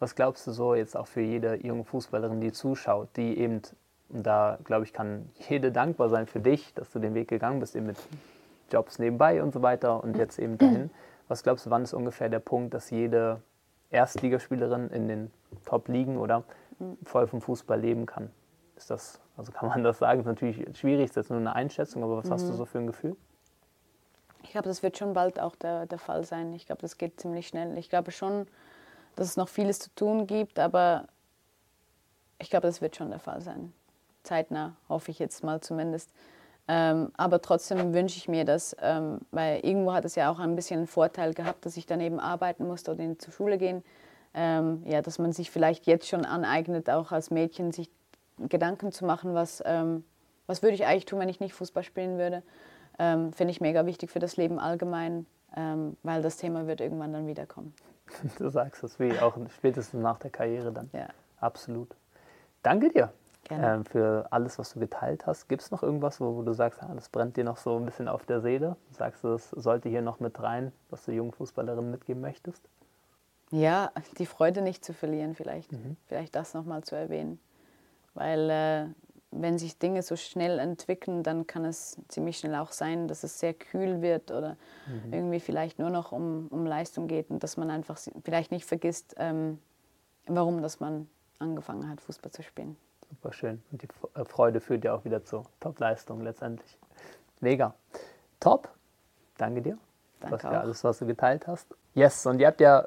Was 0.00 0.14
glaubst 0.14 0.46
du 0.46 0.52
so 0.52 0.74
jetzt 0.74 0.96
auch 0.96 1.06
für 1.06 1.20
jede 1.20 1.64
junge 1.64 1.84
Fußballerin, 1.84 2.40
die 2.40 2.52
zuschaut, 2.52 3.08
die 3.16 3.38
eben, 3.38 3.60
und 4.08 4.26
da 4.26 4.58
glaube 4.64 4.84
ich, 4.84 4.92
kann 4.92 5.30
jede 5.48 5.70
dankbar 5.70 6.08
sein 6.08 6.26
für 6.26 6.40
dich, 6.40 6.72
dass 6.74 6.90
du 6.90 6.98
den 6.98 7.14
Weg 7.14 7.28
gegangen 7.28 7.60
bist, 7.60 7.76
eben 7.76 7.86
mit 7.86 7.98
Jobs 8.70 8.98
nebenbei 8.98 9.42
und 9.42 9.52
so 9.52 9.62
weiter 9.62 10.02
und 10.02 10.16
jetzt 10.16 10.38
eben 10.38 10.58
dahin. 10.58 10.90
Was 11.28 11.42
glaubst 11.42 11.66
du, 11.66 11.70
wann 11.70 11.82
ist 11.82 11.94
ungefähr 11.94 12.28
der 12.28 12.40
Punkt, 12.40 12.74
dass 12.74 12.90
jede 12.90 13.40
Erstligaspielerin 13.90 14.88
in 14.90 15.08
den 15.08 15.30
Top-Ligen 15.64 16.16
oder 16.16 16.44
voll 17.04 17.26
vom 17.26 17.40
Fußball 17.40 17.80
leben 17.80 18.06
kann? 18.06 18.30
Ist 18.76 18.90
das, 18.90 19.20
also 19.36 19.52
kann 19.52 19.68
man 19.68 19.84
das 19.84 19.98
sagen? 19.98 20.20
Ist 20.20 20.26
natürlich 20.26 20.76
schwierig, 20.76 21.12
das 21.12 21.26
ist 21.26 21.30
nur 21.30 21.38
eine 21.38 21.54
Einschätzung, 21.54 22.02
aber 22.02 22.16
was 22.16 22.26
mhm. 22.26 22.32
hast 22.32 22.48
du 22.48 22.52
mhm. 22.52 22.56
so 22.56 22.64
für 22.64 22.78
ein 22.78 22.86
Gefühl? 22.86 23.16
Ich 24.42 24.50
glaube, 24.50 24.68
das 24.68 24.82
wird 24.82 24.96
schon 24.96 25.12
bald 25.12 25.38
auch 25.38 25.54
der, 25.54 25.86
der 25.86 25.98
Fall 25.98 26.24
sein. 26.24 26.52
Ich 26.54 26.66
glaube, 26.66 26.80
das 26.80 26.96
geht 26.96 27.20
ziemlich 27.20 27.46
schnell. 27.46 27.76
Ich 27.76 27.90
glaube 27.90 28.10
schon, 28.10 28.46
dass 29.16 29.28
es 29.28 29.36
noch 29.36 29.48
vieles 29.48 29.78
zu 29.78 29.94
tun 29.94 30.26
gibt, 30.26 30.58
aber 30.58 31.08
ich 32.38 32.48
glaube, 32.50 32.66
das 32.66 32.80
wird 32.80 32.96
schon 32.96 33.10
der 33.10 33.18
Fall 33.18 33.42
sein. 33.42 33.72
Zeitnah, 34.22 34.76
hoffe 34.88 35.10
ich 35.10 35.18
jetzt 35.18 35.44
mal 35.44 35.60
zumindest. 35.60 36.10
Ähm, 36.72 37.10
aber 37.16 37.42
trotzdem 37.42 37.92
wünsche 37.94 38.16
ich 38.16 38.28
mir 38.28 38.44
das, 38.44 38.76
ähm, 38.80 39.18
weil 39.32 39.58
irgendwo 39.66 39.92
hat 39.92 40.04
es 40.04 40.14
ja 40.14 40.30
auch 40.30 40.38
ein 40.38 40.54
bisschen 40.54 40.78
einen 40.78 40.86
Vorteil 40.86 41.34
gehabt, 41.34 41.66
dass 41.66 41.76
ich 41.76 41.84
dann 41.84 42.00
eben 42.00 42.20
arbeiten 42.20 42.64
musste 42.64 42.92
oder 42.92 43.02
in, 43.02 43.18
zur 43.18 43.32
Schule 43.32 43.58
gehen. 43.58 43.82
Ähm, 44.34 44.84
ja, 44.86 45.02
dass 45.02 45.18
man 45.18 45.32
sich 45.32 45.50
vielleicht 45.50 45.86
jetzt 45.86 46.06
schon 46.06 46.24
aneignet, 46.24 46.88
auch 46.88 47.10
als 47.10 47.32
Mädchen 47.32 47.72
sich 47.72 47.90
Gedanken 48.38 48.92
zu 48.92 49.04
machen, 49.04 49.34
was, 49.34 49.60
ähm, 49.66 50.04
was 50.46 50.62
würde 50.62 50.76
ich 50.76 50.86
eigentlich 50.86 51.06
tun, 51.06 51.18
wenn 51.18 51.28
ich 51.28 51.40
nicht 51.40 51.54
Fußball 51.54 51.82
spielen 51.82 52.18
würde. 52.18 52.44
Ähm, 53.00 53.32
finde 53.32 53.50
ich 53.50 53.60
mega 53.60 53.84
wichtig 53.84 54.12
für 54.12 54.20
das 54.20 54.36
Leben 54.36 54.60
allgemein, 54.60 55.26
ähm, 55.56 55.96
weil 56.04 56.22
das 56.22 56.36
Thema 56.36 56.68
wird 56.68 56.80
irgendwann 56.80 57.12
dann 57.12 57.26
wiederkommen. 57.26 57.74
Du 58.38 58.48
sagst 58.48 58.84
es, 58.84 59.00
wie 59.00 59.18
auch 59.18 59.36
spätestens 59.56 60.00
nach 60.00 60.20
der 60.20 60.30
Karriere 60.30 60.70
dann. 60.70 60.88
Ja. 60.92 61.08
Absolut. 61.40 61.96
Danke 62.62 62.90
dir 62.90 63.12
ähm, 63.50 63.84
für 63.84 64.26
alles, 64.30 64.58
was 64.58 64.72
du 64.72 64.80
geteilt 64.80 65.26
hast. 65.26 65.48
Gibt 65.48 65.62
es 65.62 65.70
noch 65.70 65.82
irgendwas, 65.82 66.20
wo, 66.20 66.36
wo, 66.36 66.42
du 66.42 66.52
sagst, 66.52 66.82
ah, 66.82 66.92
das 66.94 67.08
brennt 67.08 67.36
dir 67.36 67.44
noch 67.44 67.56
so 67.56 67.76
ein 67.76 67.84
bisschen 67.84 68.08
auf 68.08 68.24
der 68.24 68.40
Seele? 68.40 68.76
Sagst 68.90 69.24
du, 69.24 69.28
es 69.28 69.50
sollte 69.50 69.88
hier 69.88 70.02
noch 70.02 70.20
mit 70.20 70.40
rein, 70.42 70.72
was 70.90 71.04
du 71.04 71.12
jungen 71.12 71.32
Fußballerinnen 71.32 71.90
mitgeben 71.90 72.20
möchtest? 72.20 72.62
Ja, 73.50 73.90
die 74.18 74.26
Freude 74.26 74.62
nicht 74.62 74.84
zu 74.84 74.92
verlieren, 74.92 75.34
vielleicht. 75.34 75.72
Mhm. 75.72 75.96
Vielleicht 76.06 76.36
das 76.36 76.54
nochmal 76.54 76.84
zu 76.84 76.94
erwähnen. 76.94 77.40
Weil 78.14 78.50
äh, 78.50 78.86
wenn 79.32 79.58
sich 79.58 79.78
Dinge 79.78 80.02
so 80.02 80.16
schnell 80.16 80.58
entwickeln, 80.58 81.22
dann 81.22 81.46
kann 81.46 81.64
es 81.64 81.96
ziemlich 82.08 82.38
schnell 82.38 82.56
auch 82.56 82.72
sein, 82.72 83.08
dass 83.08 83.22
es 83.22 83.38
sehr 83.38 83.54
kühl 83.54 84.02
wird 84.02 84.30
oder 84.30 84.56
mhm. 84.86 85.12
irgendwie 85.12 85.40
vielleicht 85.40 85.78
nur 85.78 85.90
noch 85.90 86.12
um, 86.12 86.48
um 86.48 86.66
Leistung 86.66 87.06
geht 87.06 87.30
und 87.30 87.42
dass 87.42 87.56
man 87.56 87.70
einfach 87.70 87.98
vielleicht 88.24 88.50
nicht 88.50 88.64
vergisst, 88.64 89.14
ähm, 89.18 89.58
warum 90.26 90.62
dass 90.62 90.80
man 90.80 91.08
angefangen 91.38 91.88
hat, 91.88 92.00
Fußball 92.00 92.32
zu 92.32 92.42
spielen. 92.42 92.76
Super 93.10 93.32
schön. 93.32 93.62
Und 93.70 93.82
die 93.82 93.88
äh, 94.14 94.24
Freude 94.24 94.60
führt 94.60 94.84
ja 94.84 94.94
auch 94.94 95.04
wieder 95.04 95.24
zur 95.24 95.44
Top-Leistung 95.58 96.22
letztendlich. 96.22 96.78
Mega. 97.40 97.74
Top. 98.38 98.68
Danke 99.36 99.62
dir. 99.62 99.78
Danke 100.20 100.38
für 100.38 100.48
auch. 100.48 100.54
alles, 100.54 100.84
was 100.84 100.98
du 100.98 101.06
geteilt 101.06 101.46
hast. 101.46 101.74
Yes, 101.94 102.24
und 102.26 102.40
ihr 102.40 102.46
habt 102.46 102.60
ja 102.60 102.86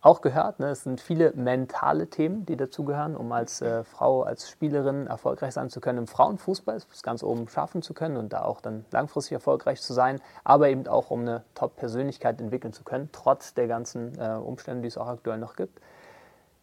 auch 0.00 0.20
gehört, 0.20 0.58
ne, 0.58 0.70
es 0.70 0.82
sind 0.82 1.00
viele 1.00 1.32
mentale 1.34 2.08
Themen, 2.08 2.44
die 2.44 2.56
dazugehören, 2.56 3.16
um 3.16 3.30
als 3.30 3.62
äh, 3.62 3.84
Frau, 3.84 4.22
als 4.22 4.50
Spielerin 4.50 5.06
erfolgreich 5.06 5.54
sein 5.54 5.70
zu 5.70 5.80
können 5.80 5.98
im 5.98 6.06
Frauenfußball, 6.08 6.74
es 6.74 7.02
ganz 7.04 7.22
oben 7.22 7.48
schaffen 7.48 7.82
zu 7.82 7.94
können 7.94 8.16
und 8.16 8.32
da 8.32 8.42
auch 8.42 8.60
dann 8.60 8.84
langfristig 8.90 9.34
erfolgreich 9.34 9.80
zu 9.80 9.92
sein, 9.92 10.20
aber 10.42 10.70
eben 10.70 10.88
auch 10.88 11.10
um 11.10 11.20
eine 11.20 11.44
Top-Persönlichkeit 11.54 12.40
entwickeln 12.40 12.72
zu 12.72 12.82
können, 12.82 13.10
trotz 13.12 13.54
der 13.54 13.68
ganzen 13.68 14.18
äh, 14.18 14.34
Umstände, 14.34 14.82
die 14.82 14.88
es 14.88 14.98
auch 14.98 15.06
aktuell 15.06 15.38
noch 15.38 15.54
gibt. 15.54 15.80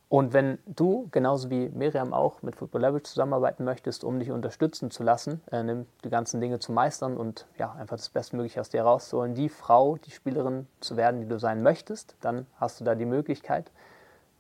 Und 0.10 0.34
wenn 0.34 0.58
du, 0.66 1.08
genauso 1.12 1.52
wie 1.52 1.70
Miriam 1.70 2.14
auch, 2.14 2.42
mit 2.42 2.56
Football 2.56 2.82
Leverage 2.82 3.04
zusammenarbeiten 3.04 3.64
möchtest, 3.64 4.04
um 4.04 4.18
dich 4.18 4.32
unterstützen 4.32 4.90
zu 4.90 5.04
lassen, 5.04 5.42
äh, 5.52 5.64
die 6.04 6.10
ganzen 6.10 6.42
Dinge 6.42 6.58
zu 6.58 6.72
meistern 6.72 7.16
und 7.16 7.46
ja, 7.60 7.74
einfach 7.74 7.96
das 7.96 8.10
Bestmögliche 8.10 8.60
aus 8.60 8.70
dir 8.70 8.82
rauszuholen, 8.82 9.36
die 9.36 9.50
Frau, 9.50 9.98
die 9.98 10.10
Spielerin 10.10 10.68
zu 10.80 10.98
werden, 10.98 11.22
die 11.22 11.28
du 11.28 11.38
sein 11.38 11.62
möchtest, 11.62 12.16
dann 12.22 12.48
hast 12.60 12.80
du 12.80 12.86
da 12.86 12.96
die 12.96 13.06
Möglichkeit, 13.06 13.72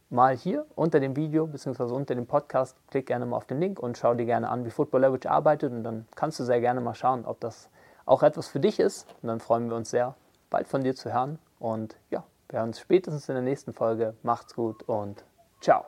mal 0.09 0.35
hier 0.35 0.65
unter 0.75 0.99
dem 0.99 1.15
Video 1.15 1.45
bzw. 1.45 1.83
unter 1.83 2.15
dem 2.15 2.25
Podcast, 2.25 2.75
klick 2.89 3.05
gerne 3.05 3.27
mal 3.27 3.37
auf 3.37 3.45
den 3.45 3.59
Link 3.59 3.79
und 3.79 3.95
schau 3.95 4.15
dir 4.15 4.25
gerne 4.25 4.49
an, 4.49 4.65
wie 4.65 4.71
Football 4.71 5.01
Leverage 5.01 5.29
arbeitet 5.29 5.71
und 5.71 5.83
dann 5.83 6.07
kannst 6.15 6.39
du 6.39 6.45
sehr 6.45 6.61
gerne 6.61 6.81
mal 6.81 6.95
schauen, 6.95 7.25
ob 7.25 7.39
das 7.41 7.69
auch 8.07 8.23
etwas 8.23 8.47
für 8.47 8.59
dich 8.59 8.79
ist. 8.79 9.07
Und 9.21 9.27
dann 9.27 9.39
freuen 9.39 9.69
wir 9.69 9.75
uns 9.75 9.91
sehr, 9.91 10.15
bald 10.49 10.67
von 10.67 10.83
dir 10.83 10.95
zu 10.95 11.13
hören. 11.13 11.37
Und 11.59 11.95
ja, 12.09 12.23
wir 12.49 12.57
hören 12.57 12.69
uns 12.69 12.79
spätestens 12.79 13.29
in 13.29 13.35
der 13.35 13.43
nächsten 13.43 13.71
Folge. 13.71 14.15
Macht's 14.23 14.55
gut 14.55 14.81
und 14.83 15.23
Ciao. 15.61 15.85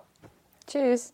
Tschüss. 0.67 1.13